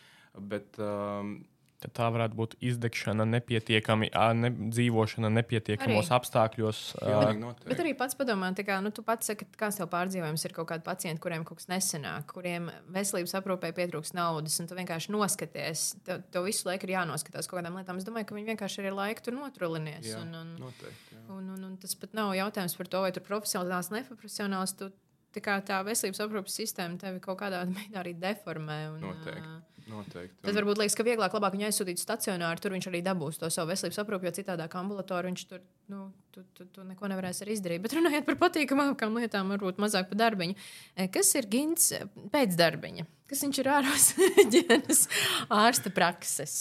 [0.54, 1.34] bet, um,
[1.78, 6.16] Tad tā varētu būt izdegšana, nepietiekami, ā, ne, dzīvošana nepietiekamos Arī.
[6.18, 6.80] apstākļos.
[6.98, 7.70] ā, pilnīgi noteikti.
[7.70, 10.82] Bet arī pats padomā, kā nu, tu pats saki, kāds tev pārdzīvojums ir kaut kādi
[10.88, 15.86] pacienti, kuriem kaut kas nesenāk, kuriem veselības aprūpē pietrūks naudas, un tu vienkārši noskaties.
[16.08, 18.02] Tev, tev visu laiku ir jānoskatās kaut kādām lietām.
[18.02, 20.10] Es domāju, ka viņi vienkārši arī ar laiku tur notrulinies.
[20.10, 21.22] Jā, Un, un, noteikti, jā.
[21.30, 24.74] un, un, un tas pat nav jautājums par to, vai tu ir profesionāls, neprofesionāls.
[24.82, 24.90] Tu
[25.38, 28.80] tā, tā veselības aprūpes sistēma tevi kaut kādā veidā arī deformē.
[28.96, 29.46] Un, Noteikti.
[29.46, 30.36] ā, Noteikti.
[30.44, 33.72] Tad varbūt liekas, ka vieglāk labāk viņu aizsūtīt stacionāri, tur viņš arī dabūs to savu
[33.72, 35.62] veselības aprūpi, jo citādi ambulatorā viņš tur
[35.94, 37.84] nu, tu, tu, tu neko nevarēs arī izdarīt.
[37.86, 40.58] Bet runājot par patīkamākām lietām, varbūt mazāk par darbiņu.
[40.96, 41.94] E, Kas ir gins
[42.34, 43.08] pēc darbiņa?
[43.32, 44.10] Kas viņš ir ārpus
[44.54, 45.06] ģimenes
[45.48, 46.58] ārsta prakses?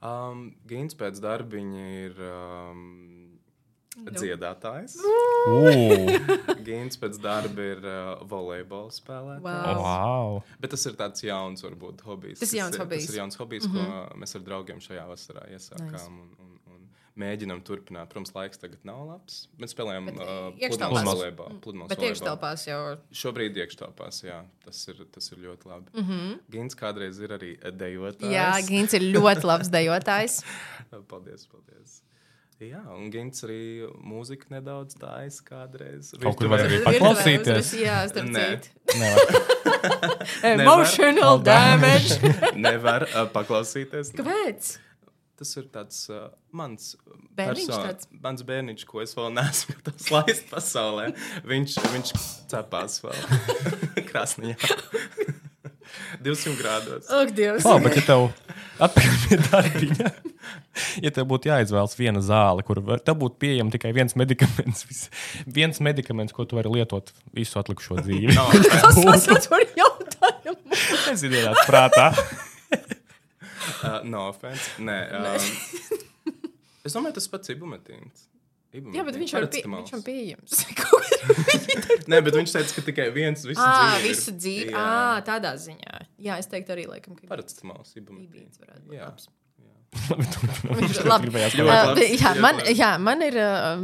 [0.00, 2.84] Um, Gins pēc darbiņa ir um,
[3.96, 4.96] dziedātājs.
[5.50, 9.80] Ugh, Gins pēc darba ir uh, volejbola spēlētājs.
[9.80, 9.82] Wow.
[9.82, 10.42] wow.
[10.62, 12.38] Bet tas ir tāds jauns, varbūt, hobijs.
[12.42, 13.06] Tas ir jauns ir, hobijs.
[13.06, 14.08] Tas ir jauns hobijs, mm -hmm.
[14.14, 15.90] ko mēs ar draugiem šajā vasarā iesākām.
[15.92, 16.06] Nice.
[16.06, 16.88] Un, un, un
[17.20, 18.08] mēģinām turpināt.
[18.12, 19.48] Protams, laiks tagad nav labs.
[19.58, 20.78] Mēs spēlējam Bet, uh, iekštelpās.
[20.78, 22.10] pludmales volejbolu.
[22.10, 22.96] iekštelpās jau.
[23.12, 25.90] Šobrīd iekštelpās, jā, tas ir, tas ir ļoti labi.
[25.92, 26.12] Mm Mhm.
[26.20, 26.38] -hmm.
[26.50, 28.32] Gins kādreiz ir arī dejotājs.
[28.32, 30.44] Jā, Gins ir ļoti labs dejotājs.
[31.10, 32.02] paldies, paldies.
[32.60, 36.10] Jā, un Gins arī mūziku nedaudz tājas kādreiz.
[36.20, 37.70] Kaut kur arī paklausīties.
[37.80, 38.42] Jā, starp Nē.
[38.60, 38.74] citu.
[39.00, 40.26] Nevar.
[40.50, 42.18] Emotional damage.
[42.66, 44.12] Nevar uh, paklausīties.
[44.18, 44.74] Kāpēc?
[45.40, 46.90] Tas ir tāds uh, mans
[47.38, 48.08] Bērniņš tāds?
[48.20, 51.06] Mans bērniņš, ko es vēl neesmu gatavs laist pasaulē.
[51.48, 52.12] Viņš, viņš
[52.52, 54.58] cepās vēl krāsniņā.
[56.20, 57.08] 200 grādos.
[57.08, 57.64] Ak, Dievs.
[57.64, 58.28] Labi, bet ja tev
[58.84, 60.12] atpakaļ pie darbiņa,
[61.04, 65.02] ja tev būtu jāizvēlas viena zāle, kur var, tev būtu pieejama tikai viens medikaments, vis,
[65.46, 68.34] viens medikaments, ko tu vari lietot visu atlikušo dzīvi.
[68.36, 70.80] No, Tas sasauc par jautājumu.
[71.06, 72.08] Tas ir ienācis prātā.
[73.84, 74.70] uh, no offense.
[74.82, 76.34] Nē, um,
[76.86, 78.26] es domāju, tas pats ibumetīns.
[78.70, 80.60] Jā, bet viņš jau ir pie, viņš jau pieejams.
[82.06, 83.98] Nē, bet viņš teica, ka tikai viens visu Ah, dzīvi.
[83.98, 84.04] ir.
[84.06, 84.68] visu dzīvi.
[84.70, 84.84] Jā.
[84.84, 85.98] Ah, tādā ziņā.
[86.22, 88.62] Jā, es teiktu arī, laikam, ka Paracetamols, ibumetīns.
[88.62, 89.39] Varētu būt
[89.90, 90.24] Labi.
[90.78, 91.30] Viņš- labi.
[91.34, 93.80] labs, jā, man, jā, man ir uh,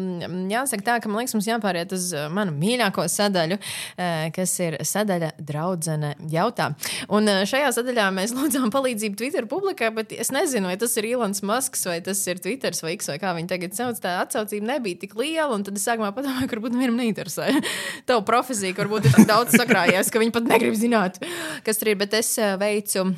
[0.53, 4.79] jāsaka tā, ka man liekas, mums jāpāriet uz uh, manu mīļāko sadaļu, uh, kas ir
[4.87, 6.71] sadaļa draudzene jautā.
[7.11, 11.11] Un uh, šajā sadaļā mēs lūdzām palīdzību Twitter publikai, bet es nezinu, vai tas ir
[11.11, 13.99] Ilons Masks vai tas ir Twitter vai X vai kā viņi tagad sauc.
[14.03, 17.51] Tā atsaucība nebija tik liela, un tad es sākumā padomāju, ka varbūt vienam neinteresē.
[18.09, 21.19] Tavu profesiju, ka varbūt ir tik daudz sakrājies, ka viņi pat negrib zināt,
[21.67, 23.11] kas tur ir, bet es veicu.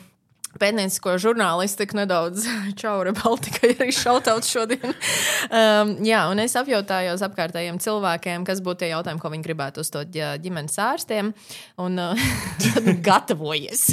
[0.56, 2.46] Pētniecisko žurnālistiku nedaudz
[2.80, 4.94] čaura Baltikai arī šautauts šodien.
[5.52, 10.08] Um, jā, un es apjautājos apkārtējiem cilvēkiem, kas būtu tie jautājumi, ko viņi gribētu uzdot
[10.16, 11.34] ģimenes ārstiem.
[11.84, 12.28] Un uh,
[12.64, 13.90] tad gatavojies.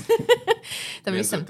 [1.06, 1.44] Tam visam.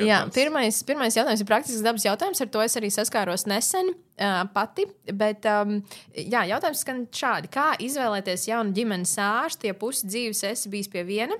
[0.00, 2.40] Jā, pirmais, pirmais jautājums ir praktisks dabas jautājums.
[2.40, 4.88] Ar to es arī saskāros nesen uh, pati.
[5.12, 5.82] Bet, um,
[6.16, 7.52] jā, jautājums skan šādi.
[7.52, 11.36] Kā izvēlēties jaunu ģimenes ārstu, ja pusi dzīves esi bijis pie viena?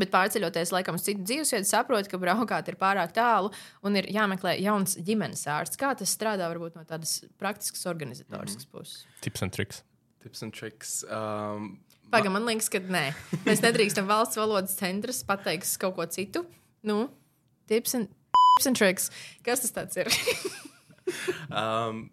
[0.00, 3.52] Bet pārceļoties laikam uz citu dzīvesvietu, saprotu, ka braukāt ir pārāk tālu
[3.86, 5.78] un ir jāmeklē jauns ģimenes ārsts.
[5.80, 9.04] Kā tas strādā varbūt no tādas praktiskas, organizatoriskas puses?
[9.24, 9.84] Tips and tricks.
[10.24, 10.96] Tips and tricks.
[11.06, 11.76] Um,
[12.10, 13.06] Pagaidām, man liekas, ka nē.
[13.46, 16.44] Mēs nedrīkstam valsts valodas centrs pateikt kaut ko citu.
[16.86, 17.08] Nu,
[17.70, 18.10] tips and,
[18.56, 19.08] tips and tricks.
[19.46, 20.10] Kas tas ir?
[21.62, 22.06] um,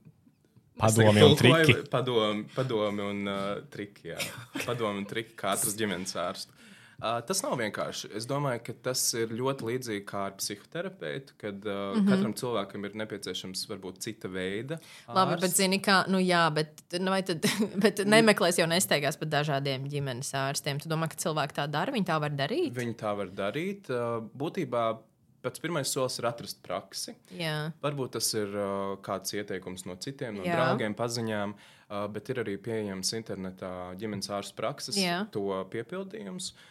[0.82, 1.76] Padomi un triki.
[1.90, 4.10] Padomi, padomi un uh, triki.
[4.10, 4.18] Jā.
[4.68, 6.58] Padomi un triki kā atrast ģimenes ārstu.
[7.02, 8.12] Tas nav vienkārši.
[8.18, 12.10] Es domāju, ka tas ir ļoti līdzīgi kā ar psihoterapeitu, kad mm -hmm.
[12.10, 14.78] katram cilvēkam ir nepieciešams varbūt cita veida.
[15.08, 15.42] Labi, ārsts.
[15.42, 17.46] bet zini, kā, nu jā, bet, nu, tad,
[17.84, 20.80] bet nemeklēs jau nesteigās pa dažādiem ģimenes ārstiem.
[20.80, 22.76] Tu domā, ka cilvēki tā dara, viņi tā var darīt?
[22.78, 23.90] Viņi tā var darīt.
[24.38, 24.98] Būtībā
[25.42, 27.16] pats pirmais solis ir atrast praksi.
[27.34, 27.72] Jā.
[27.82, 30.46] Varbūt tas ir uh, kāds ieteikums no citiem, no.
[30.46, 30.54] Jā.
[30.56, 35.24] draugiem, paziņām, uh, bet ir arī pieejams internetā ģimenes ārsta prakses, Jā.
[35.34, 36.68] to piepildījums uh,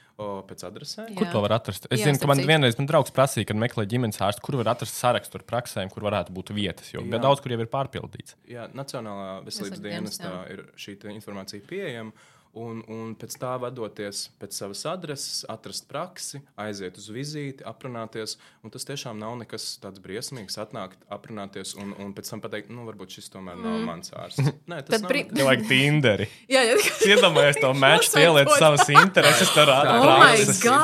[0.49, 1.13] pēc adresēm.
[1.19, 1.87] Kur to var atrast?
[1.91, 4.73] Es Jā, zinu, ka man vienreiz man draugs prasīja, kad meklē ģimenes ārstu, kur var
[4.75, 6.93] atrast sarakstu ar praksēm, kur varētu būt vietas.
[6.95, 7.21] Jo Jā.
[7.23, 8.37] daudz kur jau ir pārpildīts.
[8.51, 10.53] Jā, Nacionālā veselības dienestā dienestā.
[10.53, 12.13] ir šī te informācija pieejama.
[12.51, 18.35] Un, un pēc tā vadoties pēc savas adreses, atrast praksi, aiziet uz vizīti, aprunāties.
[18.67, 20.59] Un tas tiešām nav nekas tāds briesmīgs.
[20.59, 23.87] Atnākt, aprunāties un, un pēc tam pateikt, nu, varbūt šis tomēr nav mm.
[23.87, 24.51] mans ārsts.
[24.71, 25.13] Nē, tas nav.
[25.13, 26.27] pri- vajag Tinderi.
[26.55, 26.75] Jā, jā.
[27.13, 27.71] Iedomājies to
[28.25, 30.11] ieliec to savas intereses, tur Oh!
[30.11, 30.75] Lieliski.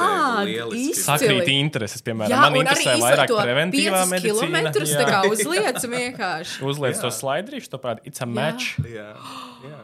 [0.71, 0.95] Izcili.
[1.03, 4.39] Sakrīt intereses, piemēram, Jā, man interesē vairāk preventīvā medicīna.
[4.39, 6.63] kilometrus tā kā uzliec vienkārši.
[6.67, 8.77] Uzliec to slaidrīšu, to parāda, it's a match.
[8.87, 9.11] Jā,
[9.71, 9.83] jā.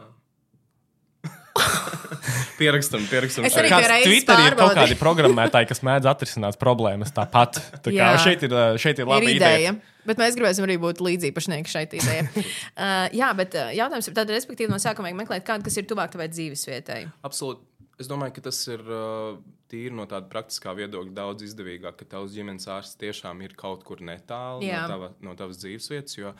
[2.59, 3.47] pierakstam, pierakstam.
[3.47, 3.71] Es arī
[4.05, 7.59] Twitterī ir kaut kādi programmētāji, kas mēdz atrisināt problēmas tāpat.
[7.79, 8.13] Tā kā Jā.
[8.25, 9.57] šeit ir, šeit ir Ir laba ideja.
[9.57, 9.73] ideja.
[10.07, 12.23] Bet mēs gribēsim arī būt līdzīpašnieki šai idejai.
[12.33, 15.87] uh, jā, bet uh, jautājums ir, tad, respektīvi, no sākuma vajag meklēt kādu, kas ir
[15.87, 17.03] tuvāk tavai dzīvesvietai.
[17.27, 17.63] Absolūti.
[18.01, 19.37] Es domāju, ka tas ir uh,
[19.71, 24.01] tīri no tāda praktiskā viedokļa daudz izdevīgāk, ka tavs ģimenes ārsts tiešām ir kaut kur
[24.03, 26.17] netālu no, tava, no tavas dzīvesvietas.
[26.17, 26.33] Jo,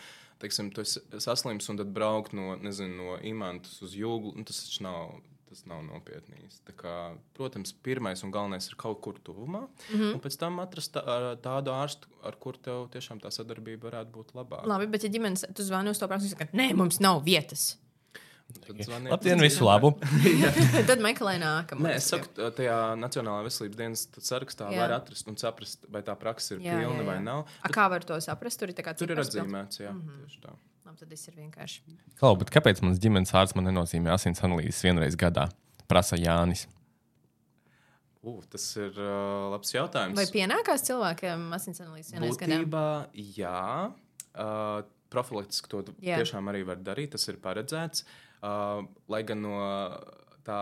[0.44, 4.36] teiksim, tu esi saslims un tad braukt no, nezinu, no imantas uz jūgu.
[4.38, 5.14] Nu, tas taču nav.
[5.54, 5.84] Tas nav.
[6.68, 6.96] Tā Kā,
[7.38, 10.00] protams, pirmais un galvenais ir kaut kur tuvumā, mm.
[10.00, 10.16] -hmm.
[10.16, 11.04] un pēc tam atrast tā,
[11.44, 14.68] tādu ārstu, ar kuru tev tiešām tā sadarbība varētu būt labāka.
[14.68, 17.78] Labi, bet ja ģimenes, tu zvani uz to praksi, saka, nē, mums nav vietas.
[19.10, 19.94] Labdien, visu labu!
[20.90, 21.88] Tad meklē nākamo.
[21.88, 24.84] Nē, es saku, tā- tajā Nacionālajā veselības dienas sarakstā Jā.
[24.84, 27.24] var atrast un saprast, vai tā praksa ir Jā, pilna jā, vai jā.
[27.24, 27.48] nav.
[27.62, 28.60] A, kā var to saprast?
[28.62, 30.02] Tur ir, tā kā Tur ir atzīmēts, jā, mm.
[30.02, 30.22] -hmm.
[30.28, 30.54] tieši tā.
[30.94, 31.96] Labi, tad viss ir vienkārši.
[32.20, 35.48] Klau, bet kāpēc mans ģimenes ārsts man nenozīmē asins analīzes vienreiz gadā?
[35.90, 36.68] Prasa Jānis.
[38.22, 40.16] Uh, tas ir uh, labs jautājums.
[40.20, 42.86] Vai pienākās cilvēkiem asins analīzes vienreiz gadā?
[43.40, 43.64] Jā.
[44.34, 46.20] Uh, profilaktiski to jā.
[46.22, 47.16] tiešām arī var darīt.
[47.18, 48.06] Tas ir paredzēts.
[48.44, 49.58] Uh, lai gan no
[50.46, 50.62] tā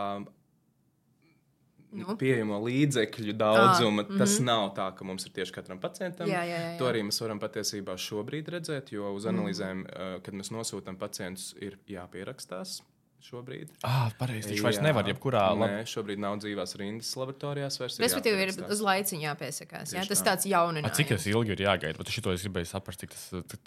[1.92, 2.14] Nu?
[2.16, 6.30] pieejamo līdzekļu daudzuma, Ah, ah, tas nav tā, ka mums ir tieši katram pacientam.
[6.30, 10.38] Jā, jā, jā, To arī mēs varam patiesībā šobrīd redzēt, jo uz analīzēm, uh, kad
[10.38, 12.80] mēs nosūtām pacientus, ir jāpierakstās
[13.22, 13.70] šobrīd.
[13.86, 14.50] Ah, pareizi.
[14.50, 15.90] Viņš vairs nevar jebkurā Nē, lab...
[15.90, 17.78] šobrīd nav dzīvās rindas laboratorijās.
[17.78, 19.94] vairs Respektīvi, ir uz laiciņu jāpiesakās.
[19.94, 20.32] Jā, tas tā.
[20.32, 20.90] tāds jauninājums.
[20.90, 22.00] A, cik tas ilgi ir jāgaida?
[22.00, 23.62] Bet šito es gribēju saprast, cik tas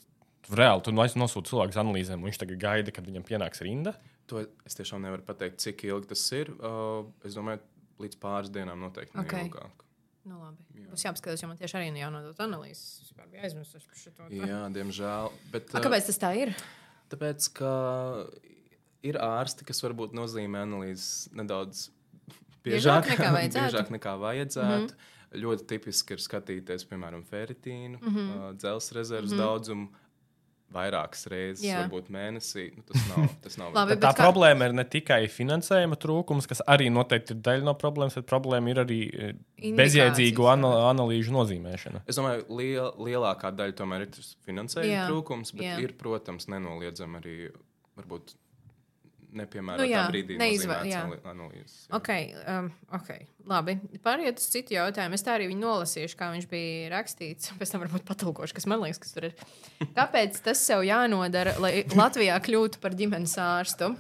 [0.51, 0.83] reāli.
[0.85, 3.95] Tu nosūti cilvēku uz analīzēm, un viņš tagad gaida, kad viņam pienāks rinda.
[4.31, 6.51] To es tiešām nevaru pateikt, cik ilgi tas ir.
[6.57, 7.61] Uh, es domāju,
[8.01, 9.33] līdz pāris dienām noteikti Ok.
[9.39, 9.85] neilgāk.
[10.25, 10.87] Nu, labi.
[10.89, 13.03] Būs jāpaskatās, jo man tieši arī jānodod analīzes.
[13.05, 14.13] Es biju aizmirsis par šo.
[14.33, 15.31] Jā, diemžēl.
[15.53, 16.53] Bet, A, kāpēc tas tā ir?
[17.13, 17.73] Tāpēc, ka
[19.05, 21.89] ir ārsti, kas varbūt nozīmē analīzes nedaudz
[22.65, 23.67] Biežāk biežāk nekā vajadzētu?
[23.69, 24.89] biežāk nekā vajadzētu.
[24.89, 25.11] Mm -hmm.
[25.35, 28.57] Ļoti tipiski ir skatīties, piemēram, feritīnu, mm -hmm.
[28.57, 29.45] dzelzceļa rezerves mm -hmm.
[29.45, 29.87] daudzumu.
[30.73, 31.83] Vairākas reizes, Jā.
[31.85, 32.65] Varbūt mēnesī.
[32.75, 33.27] Nu, tas nav.
[33.45, 37.35] Tas nav Labi, Bet tā kā- problēma ir ne tikai finansējuma trūkums, kas arī noteikti
[37.35, 39.35] ir daļa no problēmas, bet problēma ir arī eh,
[39.77, 40.55] bezjēdzīgu jā.
[40.57, 42.01] ana analīžu nozīmēšana.
[42.09, 44.17] Es domāju, liel, lielākā daļa tomēr ir
[44.49, 45.77] finansējuma Jā, trūkums, bet jā.
[45.85, 47.37] ir, protams, nenoliedzami arī
[47.95, 48.35] varbūt
[49.35, 51.01] nepiemērotā Nu jā, brīdī neizvē- nozīmēts jā.
[51.03, 51.75] anali- analīzes.
[51.85, 51.93] jā.
[51.99, 52.09] Ok,
[52.55, 53.27] um, okay.
[53.45, 53.75] labi.
[54.05, 55.13] Pāriet uz citu jautājumu.
[55.19, 57.51] Es tā arī viņu nolasīšu, kā viņš bija rakstīts.
[57.59, 59.35] Pēc tam varbūt patulkošu, kas man liekas, kas tur ir.
[59.95, 63.93] Kāpēc tas sev jānodara, lai Latvijā kļūtu par ģimenes ārstu?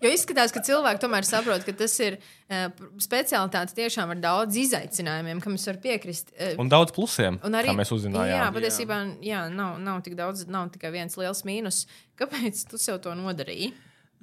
[0.00, 5.42] Jo izskatās, ka cilvēki tomēr saprot, ka tas ir uh, speciālitāte tiešām ar daudz izaicinājumiem,
[5.44, 6.32] kam es varu piekrist.
[6.32, 8.54] Uh, Un daudz plusiem, Un arī, kā mēs Jā, uzzinājām.
[8.56, 11.82] patiesībā jā, nav, nav tik daudz, nav tikai viens liels mīnus.
[12.16, 13.74] Kāpēc tu sev to nodarīji?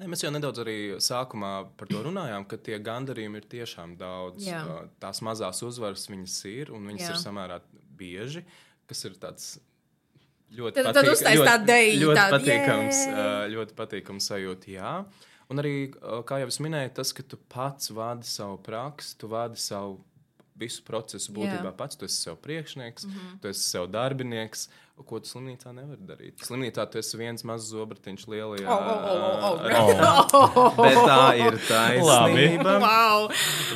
[0.01, 4.47] Ne, mēs jau nedaudz arī sākumā par to runājām, ka tie gandarījumi ir tiešām daudz.
[4.47, 4.63] Jā.
[5.03, 7.11] Tās mazās uzvaras viņas ir, un viņas Jā.
[7.13, 7.59] Ir samērā
[7.99, 8.41] bieži,
[8.89, 9.51] kas ir tāds.
[10.51, 14.67] Ļoti Tad- tad uztais ļoti- tādu deju, ļoti tādu, patīkams, "Jē!" ļoti patīkams sajūta.
[14.73, 15.05] Jā.
[15.51, 15.93] Un arī,
[16.25, 19.99] kā jau es minēju, tas, ka tu pats vadi savu praksi, tu vadi savu
[20.62, 21.76] visu procesu būtībā Jā.
[21.78, 22.00] pats.
[22.00, 23.41] Tu esi sev priekšnieks, mm -hmm.
[23.41, 24.69] tu esi sev darbinieks,
[25.02, 26.43] ko tu slimnīcā nevari darīt.
[26.45, 28.67] Slimnīcā tu esi viens mazs zobratiņš lielajā.
[28.69, 30.78] Oh, oh, oh, oh, ā, oh.
[30.86, 32.78] Bet tā ir taisnība.
[32.84, 33.28] Wow.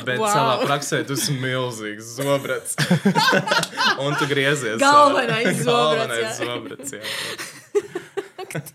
[0.04, 0.26] Bet Wow.
[0.26, 0.34] wow.
[0.36, 2.76] savā praksē tu esi milzīgs zobrats.
[4.04, 4.78] Un tu griezies.
[4.78, 6.44] Galvenais zobrats, Galvenais jā.
[6.44, 7.02] zobrats, jā.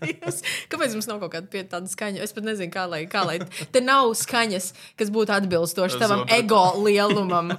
[0.02, 0.42] Dievs.
[0.72, 2.22] Kāpēc mums nav kaut kāda pie- tāda skaņa?
[2.24, 3.38] Es pat nezinu, kā lai, kā lai.
[3.74, 7.54] Te nav skaņas, kas būtu atbilstošas tavam ego lielumam,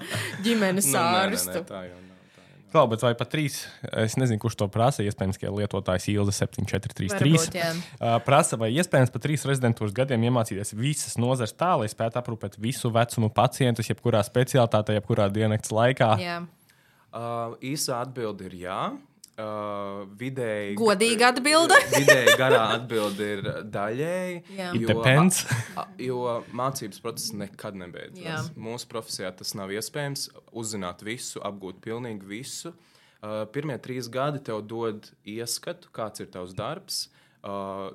[0.45, 1.51] ģimenes Nu, nē, nē, nē, ārstu.
[1.51, 1.69] tā jau nav.
[1.69, 1.99] tā jau nav.
[2.73, 3.59] Klau, bet vai pat trīs?
[4.01, 5.03] Es nezinu, kurš to prasa.
[5.05, 7.67] Iespējams, ka lietotājs Ilza 7433 Varbūt, jā.
[8.01, 12.57] uh, prasa, vai iespējams pat trīs rezidentūras gadiem iemācīties visas nozares tā, lai spētu aprūpēt
[12.57, 16.09] visu vecumu pacientus, jebkurā specialitātē, jebkurā diennakts laikā.
[16.23, 16.39] Jā.
[17.13, 18.79] Uh, īsā atbilde ir jā.
[19.34, 21.74] Uh, vidēji, Godīga atbilde.
[21.96, 23.39] vidēji garā atbilde ir
[23.74, 24.36] daļēji.
[24.78, 25.39] It depends.
[25.74, 26.19] a- jo
[26.54, 28.22] mācības process nekad nebeidzas.
[28.22, 28.38] Jā.
[28.62, 30.28] Mūsu profesijā tas nav iespējams.
[30.54, 32.76] Uzzināt visu, apgūt pilnīgi visu.
[33.24, 37.08] Uh, pirmie trīs gadi tev dod ieskatu, kāds ir tavs darbs.
[37.41, 37.89] Uh,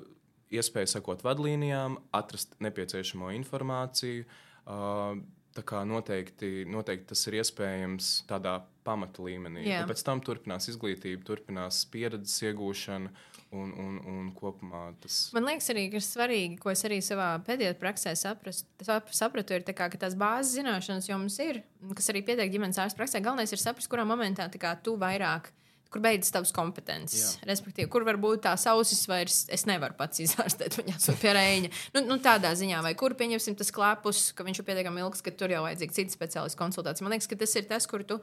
[0.51, 4.27] iespēju sekot vadlīnijām, atrast nepieciešamo informāciju.
[4.66, 5.20] Uh,
[5.59, 9.66] tā kā noteikti, noteikti tas ir iespējams tādā pamata līmenī.
[9.66, 9.83] Jā.
[9.83, 13.11] Un pēc tam turpinās izglītība, turpinās pieredzes iegūšana
[13.59, 15.18] un, un, un kopumā tas.
[15.37, 19.66] Man liekas, arī ir svarīgi, ko es arī savā pēdējā praksē saprast, sap, sapratu, ir
[19.66, 21.62] tā kā, tās bāzes zināšanas jau mums ir,
[21.97, 23.23] kas arī pietiek ģimenes ārsta praksē.
[23.25, 24.49] Galvenais ir saprast, kurā momentā
[24.85, 25.53] tu vairāk.
[25.88, 27.20] Kur beidzas tavas kompetences?
[27.22, 27.46] Jā.
[27.48, 31.72] Respektīvi, kur varbūt tās ausis vairs es nevaru pats izārstēt, viņa esmu pie rēņa.
[31.96, 35.33] Nu, nu, tādā ziņā, vai kur pieņemsim tas klāpus, ka viņš ir pietiekami ilgs, ka
[35.33, 37.07] tur jau vajadzīga cita speciālista konsultācija.
[37.07, 38.20] Man liekas, ka tas ir tas, kur tu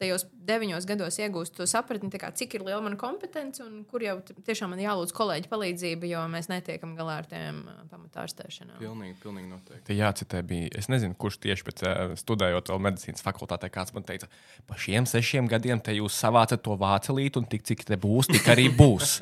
[0.00, 4.18] tajos deviņos gados iegūstu to sapratni, kā, cik ir liela mana kompetence un kur jau
[4.44, 8.76] tiešām man jālūdz kolēģi palīdzība, jo mēs netiekam galā ar tiem uh, pamatārstēšanām.
[8.82, 9.84] Pilnīgi, pilnīgi noteikti.
[9.88, 14.04] Te jācitē bija, es nezinu, kurš tieši pēc uh, studējot vēl medicīnas fakultātē, kāds man
[14.06, 14.28] teica,
[14.68, 18.46] pa šiem sešiem gadiem te jūs savācat to vācelīti, un tik cik te būs, tik
[18.52, 19.20] arī būs.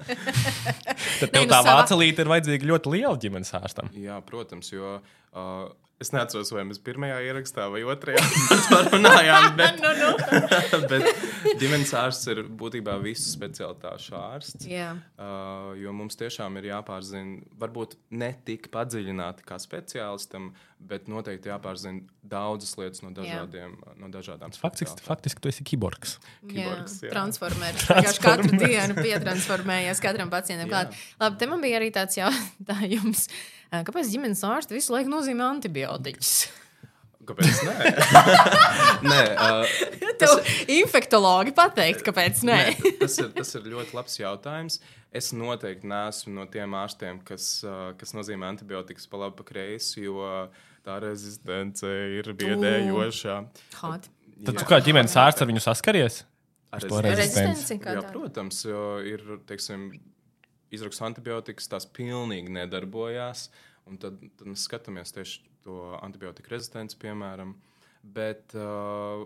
[1.20, 3.90] Tad tev nu, tā vācelīte ir vajadzīga ļoti liela ģimenes ārstam.
[3.98, 5.68] Jā, protams, jo uh,
[6.02, 8.22] es neatceros, vai mēs pirmajā ierakstā vai otrajā
[8.72, 10.80] parunājām, bet, Nu, nu.
[10.90, 14.68] bet ģimenes ārsts ir būtībā visu specialitāšu ārsts.
[14.68, 14.94] Jā.
[15.18, 20.52] Uh, jo mums tiešām ir jāpārzina, varbūt ne tik padziļināti kā speciālistam,
[20.88, 26.18] bet noteikti jāpārzina daudzas lietas no dažādiem, no dažādām Faktiski, faktiski tu esi kiborgs.
[26.48, 27.12] Kiborgs, jā.
[27.12, 27.86] Transformēts.
[27.90, 30.68] Vienkārši katru dienu pietransformējies katram pacientam.
[30.68, 30.72] Jā.
[30.74, 30.98] Klāt.
[31.22, 33.28] Labi, te man bija arī tāds jautājums.
[33.74, 36.36] Kāpēc ģimenes ārsts visu laiku nozīmē antibiotikas?
[37.24, 37.60] Kāpēc?
[37.64, 37.92] Nē,
[39.10, 39.76] nē uh,
[40.20, 42.58] Tev infektologi pateikt, kāpēc nē.
[42.74, 44.78] Nē, tas, ir, tas ir ļoti labs jautājums.
[45.14, 50.04] Es noteikti neesmu no tiem ārstiem, kas, uh, kas nozīmē antibiotikas pa labi, pa kreisi,
[50.08, 50.20] jo
[50.84, 53.36] tā rezistence ir biedējoša.
[54.44, 56.22] Tad tu kā ģimenes ārsts ar viņu saskaries?
[56.74, 57.78] Ar to rezistenci.
[57.78, 59.92] Jā, protams, jo ir teiksim,
[60.74, 63.48] izraksta antibiotikas, tās pilnīgi nedarbojās.
[63.90, 67.54] Un tad, tad mēs skatāmies tieši to antibiotiku rezistenci, piemēram.
[68.04, 69.24] Bet uh,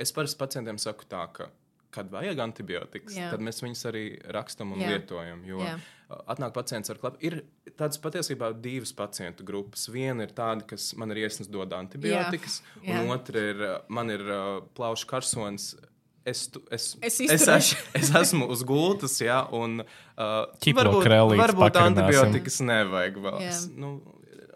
[0.00, 1.48] es parasti pacientiem saku tā, ka,
[1.94, 3.30] kad vajag antibiotikas, Jā.
[3.32, 4.04] tad mēs viņus arī
[4.34, 4.90] rakstam un Jā.
[4.94, 5.44] lietojam.
[5.46, 5.76] Jo Jā.
[5.78, 7.22] uh, atnāk pacients ar klapu.
[7.24, 7.40] Ir
[7.78, 9.86] tādas patiesībā divas pacientu grupas.
[9.94, 13.00] Viena ir tāda, kas man ir iesnas dod antibiotikas, Jā.
[13.04, 15.74] un otra ir, uh, man ir uh, plaušu karsons.
[16.24, 17.66] Es, tu- es, Es es, es,
[18.00, 21.04] es esmu uz gultas, jā, un uh, varbūt,
[21.36, 23.40] varbūt antibiotikas nevajag vēl.
[23.44, 23.50] Jā.
[23.52, 23.98] Es, Nu,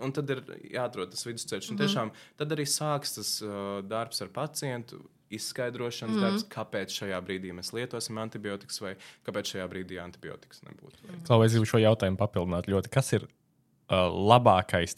[0.01, 0.41] un tad ir
[0.73, 1.69] jāatrod tas vidusceļš.
[1.75, 1.79] Mm.
[1.83, 5.03] Tiešām, tad arī sāks tas uh, darbs ar pacientu.
[5.35, 6.23] Izskaidrošanas mm.
[6.25, 8.95] darbs, kāpēc šajā brīdī mēs lietosim antibiotikas, vai
[9.29, 11.03] kāpēc šajā brīdī antibiotikas nebūtu.
[11.05, 11.25] Mhm.
[11.29, 12.93] Klau, es gribu šo jautājumu papildināt ļoti.
[12.95, 14.97] Kas ir uh, labākais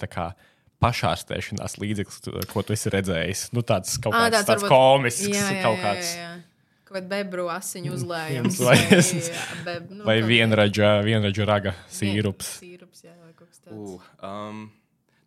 [0.81, 3.49] pašārstēšanās līdzeklis, ko tu esi redzējis?
[3.57, 6.13] Nu, tāds kaut kāds, tāds tāds varbūt- komisks, Jā, jā, kaut jā, kāds.
[6.15, 6.39] jā, jā.
[6.91, 8.57] Kaut kāda bebru asiņu uzlējums.
[8.67, 12.55] Vai- jā, beb, nu, Vai kaut- vienraģa, vienraģa raga sīrups.
[12.63, 13.77] Sīrups, jā, vai kaut kas tāds.
[13.77, 14.65] Uh, um,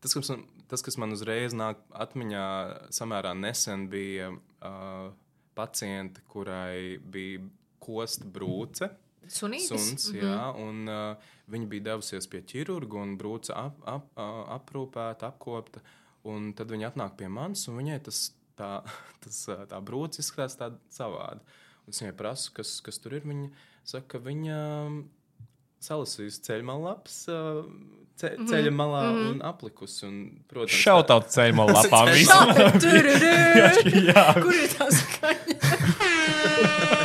[0.01, 2.45] tas, kas man, tas, kas man uzreiz nāk atmiņā,
[2.93, 5.11] samērā nesen bija uh,
[5.57, 7.41] paciente, kurai bija
[7.83, 8.89] kosta brūce.
[9.23, 9.69] Sunītis?
[9.69, 10.23] Suns, mm -hmm.
[10.27, 15.83] jā, un uh, viņa bija devusies pie ķirurga un brūce ap, ap, uh, aprūpēta, apkopta.
[16.23, 18.83] Un tad viņa atnāk pie manis, un viņai tas, tā,
[19.23, 21.39] tas, tā brūce izskatās tāda savāda.
[21.83, 23.27] Un es viņai prasu, kas, kas tur ir.
[23.27, 23.49] Viņa
[23.83, 24.57] saka, ka viņa
[25.83, 27.17] salasījusi ceļmalāps,
[28.19, 29.31] ce, ceļa malā mm -hmm.
[29.31, 30.05] un aplikusi.
[30.07, 30.17] Un,
[30.47, 31.29] protams, Šautaut
[32.13, 32.31] visu.
[32.31, 33.33] Tā, tururū.
[34.09, 35.57] Jā, Kur ir tā skaņa?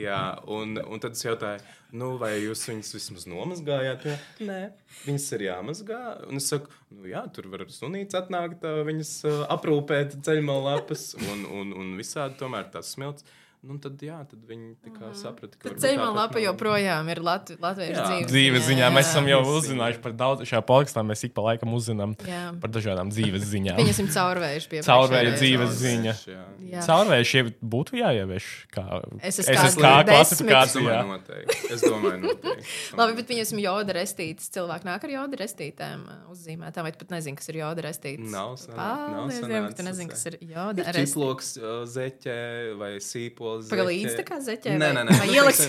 [0.00, 1.60] Jā, un, un tad es jautāju,
[1.98, 4.06] nu, vai jūs viņus vismaz nomazgājāt?
[4.08, 4.16] Jā,
[4.48, 4.60] Nē,
[5.04, 6.00] viņas ir jāmazgā.
[6.28, 9.12] Un es saku, nu, jā, tur var sunīts atnākt, ā, viņas
[9.56, 13.26] aprūpēt ceļmalā lapas un, un, un visādi tomēr tās smilts.
[13.60, 17.92] Nu, tad, jā, tad viņi kā saprata, ka ceļā tāpat lapa joprojām ir Lat latviešu
[17.92, 18.04] Jā.
[18.08, 18.30] dzīves.
[18.32, 19.50] dzīves ziņā mēs esam jau jā.
[19.58, 20.44] uzzinājuši par daudz.
[20.48, 22.54] Šajā podkāstā mēs ik pa laikam uzzinām Jā.
[22.62, 23.76] par dažādām dzīves ziņām.
[23.76, 26.14] Pieņemsim caurvējuši pie Caurvēju dzīves ziņa.
[26.30, 26.44] Jā.
[26.70, 26.84] Jā.
[26.88, 27.44] Caurvējuši jau
[27.74, 28.86] būtu jāievieš kā
[29.20, 29.52] desmit.
[29.60, 30.80] Es klasifikācijā.
[30.80, 31.58] domāju, noteikti.
[31.76, 32.66] Es domāju, noteikti.
[33.00, 34.48] Labi, bet pieņemsim joda restītes.
[34.56, 38.24] Cilvēki nāk ar joda restītēm uh, uzzīmētām, vai pat nezini, kas ir joda restītes.
[38.32, 40.14] Nav sanā- nav Paldies, Dievam, ka tu nezini, jā.
[40.16, 41.12] kas ir joda restītes.
[41.12, 42.38] Čiploks, ā, zeķe
[42.80, 43.49] vai sīpols.
[43.58, 43.86] Pagaidām, zeķe.
[43.90, 44.74] līdzi tā kā zeķē.
[44.78, 45.18] Nē, vai- nē, nē.
[45.20, 45.62] Vai ieliks?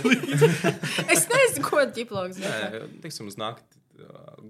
[1.15, 2.41] es nezinu, ko ķiploks.
[2.41, 3.79] Nē, teiksim, uz nakti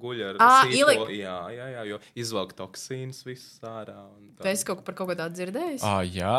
[0.02, 0.38] guļ ar
[0.72, 1.10] ielikt.
[1.14, 3.98] Jā, jā, jā, jo izvelk toksīnus visus ārā.
[4.42, 5.84] Tu esi kaut ko par kaut ko tādu dzirdējis?
[5.86, 6.36] Ah, jā.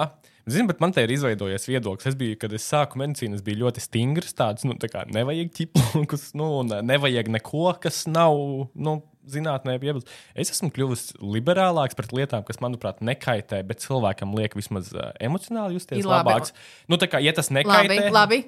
[0.48, 2.08] Zinu, bet man te ir izveidojies viedoklis.
[2.10, 4.32] Es biju, kad es sāku medicīnu, es biju ļoti stingrs.
[4.34, 8.34] Tāds, nu, tā kā nevajag ķiplokus, nu, un nevajag neko, kas nav
[8.74, 8.96] nu,
[9.28, 10.08] zinātnē piebilst.
[10.34, 15.78] Es esmu kļuvis liberālāks pret lietām, kas, manuprāt, nekaitē, bet cilvēkam liek vismaz uh, emocionāli
[15.78, 16.30] justies labi.
[16.32, 16.52] labāks.
[16.90, 18.40] Nu, tā kā, ja tas labi, nekaitē, labi.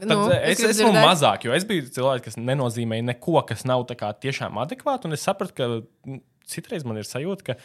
[0.00, 1.04] Tad nu, es, gribu es esmu dzirdēt.
[1.04, 5.04] mazāk, jo es biju cilvēks, kas nenozīmēja neko, kas nav kā tiešām adekvāti.
[5.10, 5.68] Un es sapratu, ka
[6.08, 7.56] nu, citreiz man ir sajūta, ka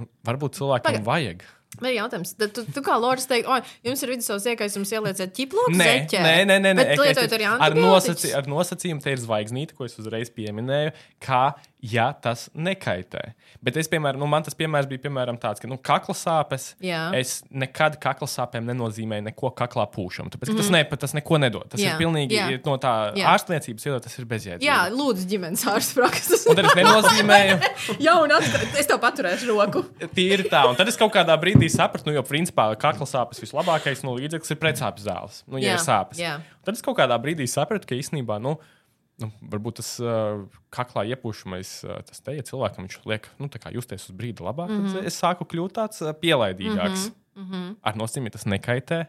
[0.00, 1.46] nu, varbūt cilvēkiem Paga- vajag.
[1.78, 5.30] Man ir jautājums, tad tu, tu kā Loris teikt, oi, jums ir vidusceļš iekaisums ielieciet
[5.36, 6.22] ķiploku Nē, zeķē.
[6.24, 6.74] nē, nē, nē, nē.
[6.80, 8.08] Bet es- lietojot es- arī ar, antibiotikas.
[8.10, 10.90] nosaci, ar nosacījumu, te ir zvaigznīte, ko es uzreiz pieminēju,
[11.22, 13.32] kā ja tas nekaitē.
[13.64, 16.74] Bet es, piemēram, nu, man tas piemērs bija piemēram, tāds, ka nu, kakla sāpes.
[16.84, 17.10] Jā.
[17.16, 20.28] Es nekad kakla sāpēm nenozīmēju neko kaklā pūšam.
[20.32, 20.60] Tāpēc mm -hmm.
[20.60, 21.68] tas, ne, tas neko nedod.
[21.68, 21.86] Tas Mhm.
[21.88, 22.66] Jā, ir pilnīgi jā.
[22.66, 23.26] no tā Jā.
[23.34, 24.66] ārstniecības viedokļa, tas ir bezjēdzīgi.
[24.68, 26.46] Jā, lūdzu, ģimenes ārsts prakses.
[26.46, 27.58] Un tad es nenozīmēju,
[28.06, 29.84] Jā, un atkal, es tev paturēšu roku.
[30.14, 30.68] tīri tā.
[30.68, 34.50] Un tad es kaut kādā brīdī sapratu, nu, jo principā kakla sāpes vislabākais nu, līdzeklis
[34.50, 35.42] ir pretsāpju zāles.
[35.46, 36.18] Nu, ja Jā, ir sāpes.
[36.20, 36.34] jā.
[36.36, 38.38] Un Tad es kaut kādā brīdī sapratu, ka īstenībā.
[38.40, 38.58] Nu,
[39.20, 40.42] Nu, varbūt tas uh,
[40.72, 44.44] kaklā iepūšamais, uh, tas te, ja cilvēkam viņš liek nu, tā kā justies uz brīdi
[44.44, 44.98] labāk, mm -hmm.
[44.98, 47.10] tad es sāku kļūt tāds uh, pielaidīgāks.
[47.36, 47.74] Mm -hmm.
[47.82, 49.06] Ar ja tas nekaitē.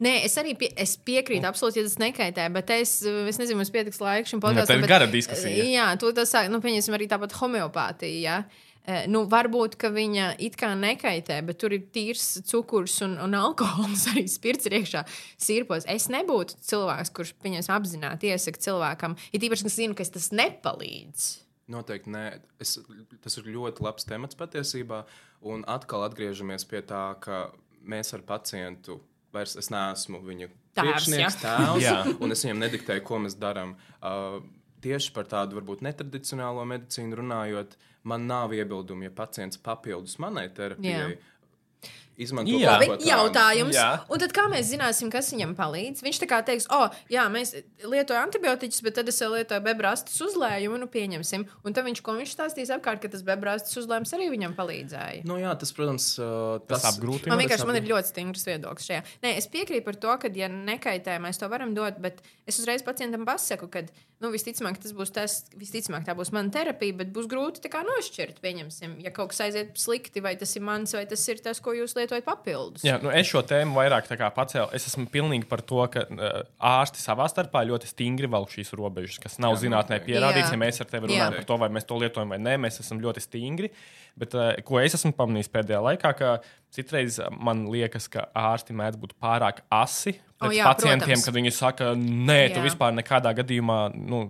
[0.00, 3.70] Nē, es arī pie, es piekrītu, absolūti, ja tas nekaitē, bet es, es nezinu, mums
[3.70, 4.78] pietiks laika šim tā podkāstam.
[4.78, 5.64] ir bet- gara diskusija.
[5.64, 8.20] Jā, to tas sāk, nu, pieņemsim arī tāpat homeopātija.
[8.20, 8.44] Ja?
[8.86, 13.34] Eh, Nu, varbūt, ka viņa it kā nekaitē, bet tur ir tīrs cukurs un, un
[13.34, 15.02] alkohols, arī spirts ir iekšā
[15.42, 15.88] sirpos.
[15.90, 21.26] Es nebūtu cilvēks, kurš pieņems apzināti iesaka cilvēkam, ir īpaši, ka zinu, ka tas nepalīdz.
[21.74, 22.24] Noteikti nē.
[22.62, 22.76] Es,
[23.24, 25.02] tas ir ļoti labs temats patiesībā.
[25.46, 27.48] Un atkal atgriežamies pie tā, ka
[27.86, 29.00] mēs ar pacientu
[29.34, 31.42] vairs es neesmu viņa Tēvs, priekšnieks, jā.
[31.42, 31.96] tēvs, Jā.
[32.20, 33.74] un es viņam nediktēju, ko mēs darām.
[33.98, 34.38] Uh,
[34.84, 37.76] tieši par tādu varbūt netradicionālo medicīnu runājot,
[38.06, 41.16] man nav iebildumu, ja pacients papildus manai terapijai.
[41.16, 41.92] Jā.
[42.16, 43.08] Ko Bet tādu.
[43.10, 43.88] jautājums, Jā.
[44.08, 46.02] un tad kā mēs zināsim, kas viņam palīdz?
[46.06, 47.52] Viņš tā kā teiks, o, jā, mēs
[47.84, 51.44] lietojam antibiotikas, bet tad es vēl lietoju bebrāstas uzlējumu, nu pieņemsim.
[51.64, 55.26] Un tad viņš, ko viņš stāstīs apkārt, ka tas bebrāstas uzlējums arī viņam palīdzēja.
[55.28, 57.30] Nu, jā, tas, protams, uh, Tas apgrūtina.
[57.34, 59.04] Man tas vienkārši man ir ļoti stingrs viedoklis šajā.
[59.26, 62.82] Nē, es piekrītu par to, ka, ja nekaitē, mēs to varam dot, bet es uzreiz
[62.86, 63.84] pacientam pasaku, ka,
[64.24, 67.82] nu, visticamāk, tas būs tas, visticamāk, tā būs mana terapija, bet būs grūti tā kā
[67.84, 71.60] nošķirt, pieņemsim, ja kaut kas aiziet slikti, vai tas ir mans, vai tas ir tas,
[71.60, 72.84] ko jūs lietojat papildus.
[72.86, 74.68] Jā, nu es šo tēmu vairāk tā pacēlu.
[74.76, 79.18] Es esmu pilnīgi par to, ka uh, ārsti savā starpā ļoti stingri velk šīs robežas,
[79.22, 80.50] kas nav Jā, zinātnē pierādīts.
[80.50, 80.56] Jā.
[80.56, 81.40] Ja mēs ar tevi runājam Jā.
[81.40, 83.72] par to, vai mēs to lietojam vai nē, mēs esam ļoti stingri.
[84.16, 86.32] Bet uh, ko es esmu pamanījis pēdējā laikā, ka
[86.72, 91.24] citreiz man liekas, ka ārsti mēdz būt pārāk asi O, pret jā, pacientiem, protams.
[91.24, 92.66] kad viņi saka, nē, tu Jā.
[92.66, 94.26] vispār nekādā gadījumā nu,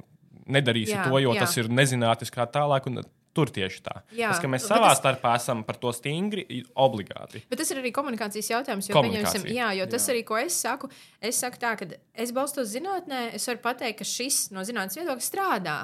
[0.47, 1.43] nedarīsi Jā, to, jo jā.
[1.43, 2.87] tas ir nezinātniski kā tālāk.
[2.91, 3.03] Un,
[3.37, 3.99] Tur tieši tā.
[4.17, 7.43] Jā, Tas, ka mēs savā tas- starpā esam par to stingri, obligāti.
[7.51, 8.89] Bet tas ir arī komunikācijas jautājums.
[8.89, 9.53] Jo, Komunikācija.
[9.53, 10.15] jā, jo tas jā.
[10.15, 10.89] arī, ko es saku,
[11.21, 15.27] es saku tā, ka es balstos zinātnē, es varu pateikt, ka šis no zinātnīs viedokļa
[15.29, 15.77] strādā.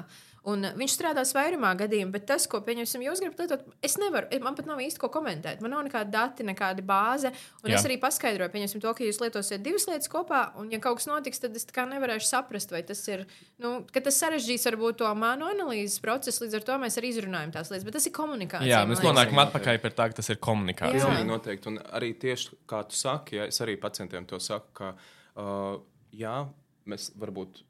[0.43, 4.27] Un viņš strādās vairumā gadījumā, bet tas, ko pieņemsim, jūs gribat lietot, es nevaru.
[4.43, 5.61] Man pat nav īsti ko komentēt.
[5.63, 7.31] Man nav nekāda dati, nekāda bāze.
[7.61, 7.77] Un jā.
[7.77, 11.07] Es arī paskaidroju, pieņemsim to, ka jūs lietosiet divas lietas kopā, un ja kaut kas
[11.07, 11.63] notiks, tad es
[11.93, 13.23] nevarēšu saprast, vai tas ir,
[13.63, 16.43] nu, ka tas sarežģīs varbūt to manu analīzes procesu.
[16.43, 18.75] Līdz ar to mēs arī izrunājam tās lietas, bet tas ir komunikācija.
[18.75, 20.99] Jā, mēs nonākam atpakaļ pie tā, ka tas ir komunikācija.
[20.99, 21.11] Jā.
[21.13, 21.71] Pilnīgi noteikti.
[21.71, 25.77] Un arī tieši kā tu saki, ja, es arī pacientiem to saku, ka uh,
[26.11, 26.41] jā,
[26.89, 27.63] mēs varbūt.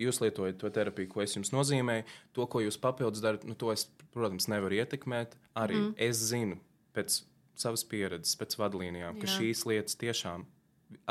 [0.00, 2.06] Jūs lietojat to terapiju, ko es jums nozīmēju.
[2.36, 5.36] To, ko jūs papildus darat, nu, to es, protams, nevaru ietekmēt.
[5.60, 5.90] Arī mm.
[6.08, 6.56] es zinu
[6.96, 7.20] pēc
[7.60, 9.36] savas pieredzes, pēc vadlīnijām, ka Jā.
[9.36, 10.46] šīs lietas tiešām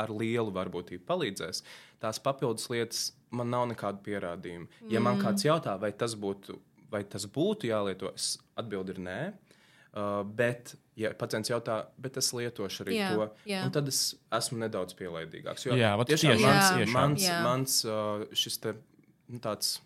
[0.00, 1.62] ar lielu varbūtību palīdzēs.
[2.02, 4.68] Tās papildus lietas man nav nekādu pierādījumu.
[4.92, 6.58] Ja man kāds jautā, vai tas būtu,
[6.90, 9.20] vai tas būtu jālieto, es atbildu ir nē.
[9.90, 13.64] Uh, bet, ja pacients jautā, bet es lietošu arī Jā, to, jā.
[13.66, 15.64] un tad es esmu nedaudz pielaidīgāks.
[15.66, 16.86] Jo Jā, tiešām tieši, mans, Jā.
[16.94, 17.38] mans, Jā.
[17.42, 18.76] mans uh, šis te,
[19.26, 19.80] nu, tāds,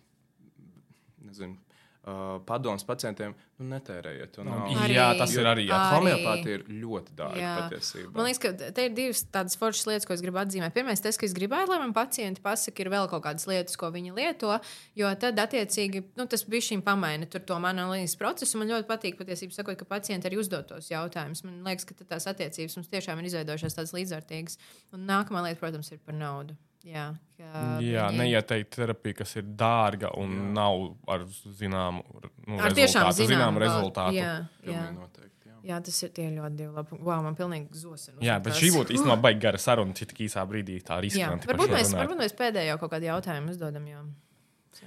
[1.25, 1.57] nezinu,
[2.05, 4.75] uh, padoms pacientiem, nu, netērējiet to naudu.
[4.83, 5.65] Arī- Jā, tas ir arī.
[5.67, 5.77] Jā.
[5.79, 5.95] Arī.
[5.97, 8.11] homeopātija ir ļoti dārga patiesībā.
[8.13, 10.73] Man liekas, ka te ir divas tādas foršas lietas, ko es gribu atzīmēt.
[10.75, 13.89] Pirmais, tas, ka es gribēju, lai man pacienti pasakā, ir vēl kaut kādas lietas, ko
[13.91, 14.59] viņi lieto,
[14.95, 18.57] jo tad, attiecīgi, nu, tas bija šīm pamaina tur to manu analīzes procesu.
[18.61, 21.43] Man ļoti patīk, patiesībā, sakot, ka pacienti arī uzdod tos jautājumus.
[21.43, 24.57] Man liekas, ka tās attiecības mums tiešām ir izveidojušās tādas līdzvērtīgas.
[24.93, 26.55] Un nākamā lieta, protams, ir par naudu.
[26.85, 27.05] Jā,
[27.37, 30.49] ka Jā, viņi- neieteikt terapiju, kas ir dārga un jā.
[30.53, 32.03] nav ar zināmu,
[32.47, 34.13] nu, ar rezultātu, zināmu zināmu rezultātu.
[34.19, 34.33] Jā,
[34.63, 34.83] jā.
[34.93, 35.49] Noteikti.
[35.49, 35.55] Jā.
[35.71, 36.99] jā, tas ir tie ļoti divi labi.
[37.01, 38.21] Wow, man pilnīgi zosina.
[38.21, 41.47] Jā, bet šī būtu īstenībā baigta gara saruna, cik īsā brīdī tā riskanti.
[41.47, 43.87] par varbūt mēs, varbūt mēs pēdējo kaut kādu jautājumu uzdodam.
[43.87, 44.05] Jo...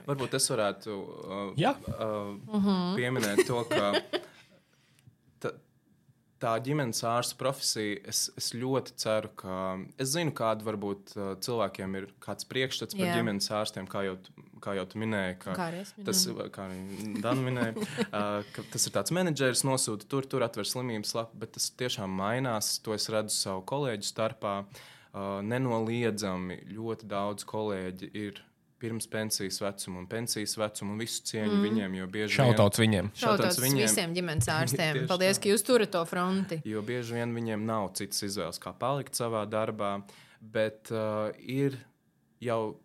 [0.06, 1.74] Varbūt es varētu uh, Jā.
[1.98, 2.94] uh, Mhm.
[2.96, 3.92] pieminēt to, ka
[6.42, 9.54] tā ģimenes ārsta profesija, es, es ļoti ceru, ka
[10.00, 14.16] es zinu, kāda varbūt uh, cilvēkiem ir kāds priekšstats par ģimenes ārstiem, kā jau,
[14.64, 15.38] kā jau tu minēji.
[15.44, 16.08] Ka, Kā arī es minēju.
[16.08, 20.68] Tas, kā arī Dana minēja, uh, ka tas ir tāds menedžeris, nosūta tur, tur atver
[20.68, 22.76] slimības lapu, bet tas tiešām mainās.
[22.86, 24.60] To es redzu savu kolēģu starpā.
[25.08, 28.42] Uh, nenoliedzami ļoti daudz kolēģi ir
[28.78, 31.64] pirms pensijas vecuma un pensijas vecuma, un visu cieņu mm.
[31.66, 33.10] viņiem, jo bieži vien Šautauts viņiem.
[33.18, 33.84] Šautauts viņiem.
[33.84, 35.00] visiem ģimenes ārstiem.
[35.10, 35.44] Paldies, tā.
[35.44, 36.60] ka jūs turat to fronti.
[36.68, 39.96] Jo bieži vien viņiem nav citas izvēles, kā palikt savā darbā,
[40.40, 41.78] bet uh, ir
[42.44, 42.78] jau,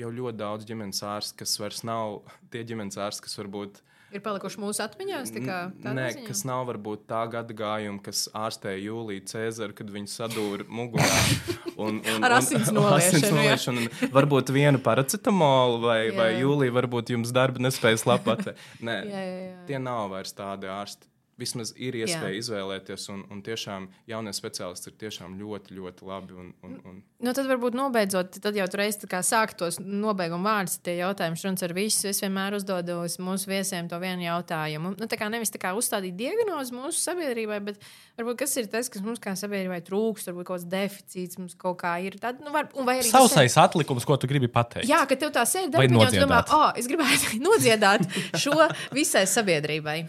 [0.00, 2.20] jau ļoti daudz ģimenes ārstu, kas vairs nav
[2.52, 3.80] tie ģimenes ārsti, kas varbūt
[4.10, 5.30] Ir palikuši mūsu atmiņās.
[5.36, 6.26] tā kā tādā Nē, ziņā?
[6.26, 11.10] kas nav varbūt tā gada gājuma, kas ārstēja Jūliju Cēzaru, kad viņa sadūrīja mugurā.
[11.80, 13.84] Un, un, Ar asins noliešanu, noliešanu.
[13.86, 16.16] un Varbūt vienu paracetamolu vai, Jā.
[16.18, 18.50] vai Jūlija, varbūt jums darba nespējas labāk.
[18.84, 19.54] Nē, Jā, jā, jā.
[19.70, 21.08] tie nav vairs tādi ārsti.
[21.40, 22.38] Vismaz ir iespēja Jā.
[22.42, 26.36] izvēlēties, un, un tiešām jaunie speciālisti ir tiešām ļoti, ļoti labi.
[26.36, 28.96] Un, un, un, Nu, tad varbūt nobeidzot, tad jau tur reiz
[29.28, 32.06] sākt tos nobeiguma vārdus, tie jautājumi šuns ar visu.
[32.08, 34.94] Es vienmēr uzdodu uz mūsu viesiem to vienu jautājumu.
[35.00, 37.82] Nu, tā kā nevis tā kā uzstādīt diagnozi mūsu sabiedrībai, bet
[38.20, 41.80] varbūt kas ir tas, kas mums kā sabiedrībai trūkst, varbūt kaut kāds deficīts mums kaut
[41.82, 42.16] kā ir.
[42.22, 44.88] Tad, nu, var, un vai arī tas ir- Sausais atlikums, ko tu gribi pateikt.
[44.88, 48.08] Jā, ka tev tā sēde Vai darbiņā, tu domā, oh, es gribētu nodziedāt
[48.40, 48.56] šo
[48.96, 50.00] visai sabiedrībai.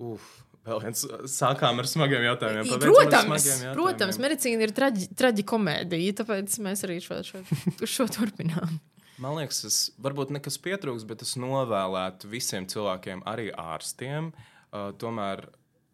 [0.00, 0.28] Uf,
[0.66, 2.68] vēl viens sākām ar smagiem jautājumiem.
[2.70, 3.78] pabeidzam ar Protams, smagiem jautājumiem.
[3.78, 7.42] protams, medicīna ir traģi, traģikomēdija, tāpēc mēs arī šo, šo,
[7.94, 8.78] šo turpinām.
[9.20, 15.44] Man liekas, tas varbūt nekas pietrūks, bet es novēlētu visiem cilvēkiem, arī ārstiem, uh, tomēr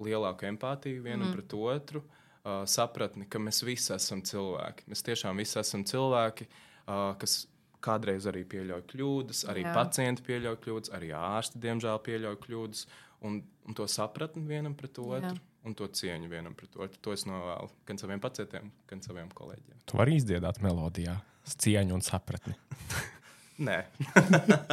[0.02, 1.34] lielāku empātiju vienam mm.
[1.34, 4.86] pret otru, uh, sapratni, ka mēs visi esam cilvēki.
[4.92, 7.44] Mēs tiešām visi esam cilvēki, uh, kas
[7.82, 9.66] kādreiz arī pieļauj kļūdas, arī.
[9.66, 9.74] Jā.
[9.74, 12.86] pacienti pieļauj kļūdas, arī ārsti, diemžēl, pieļauj kļūdas.
[13.26, 15.64] Un, un to sapratni vienam pret otru, Jā.
[15.66, 17.00] un to cieņu vienam pret otru.
[17.02, 19.82] To es novēlu gan saviem pacientiem, gan saviem kolēģiem.
[19.90, 21.18] Tu vari izdziedāt melodijā,
[21.56, 22.54] cieņu un sapratni.
[23.56, 23.78] Nē,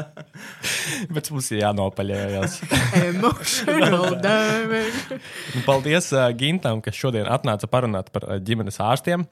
[1.15, 2.57] Bet mums ir jānopaļojas.
[3.07, 5.19] Emotional damage.
[5.55, 9.23] Nu, Paldies uh, Gintam, kas šodien atnāca parunāt par uh, ģimenes ārstiem.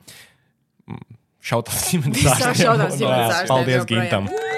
[1.44, 2.56] Šautās ģimenes ārstiem.
[2.64, 4.08] šautās ģimenes ārstiem Paldies joprojām.
[4.32, 4.51] Gintam!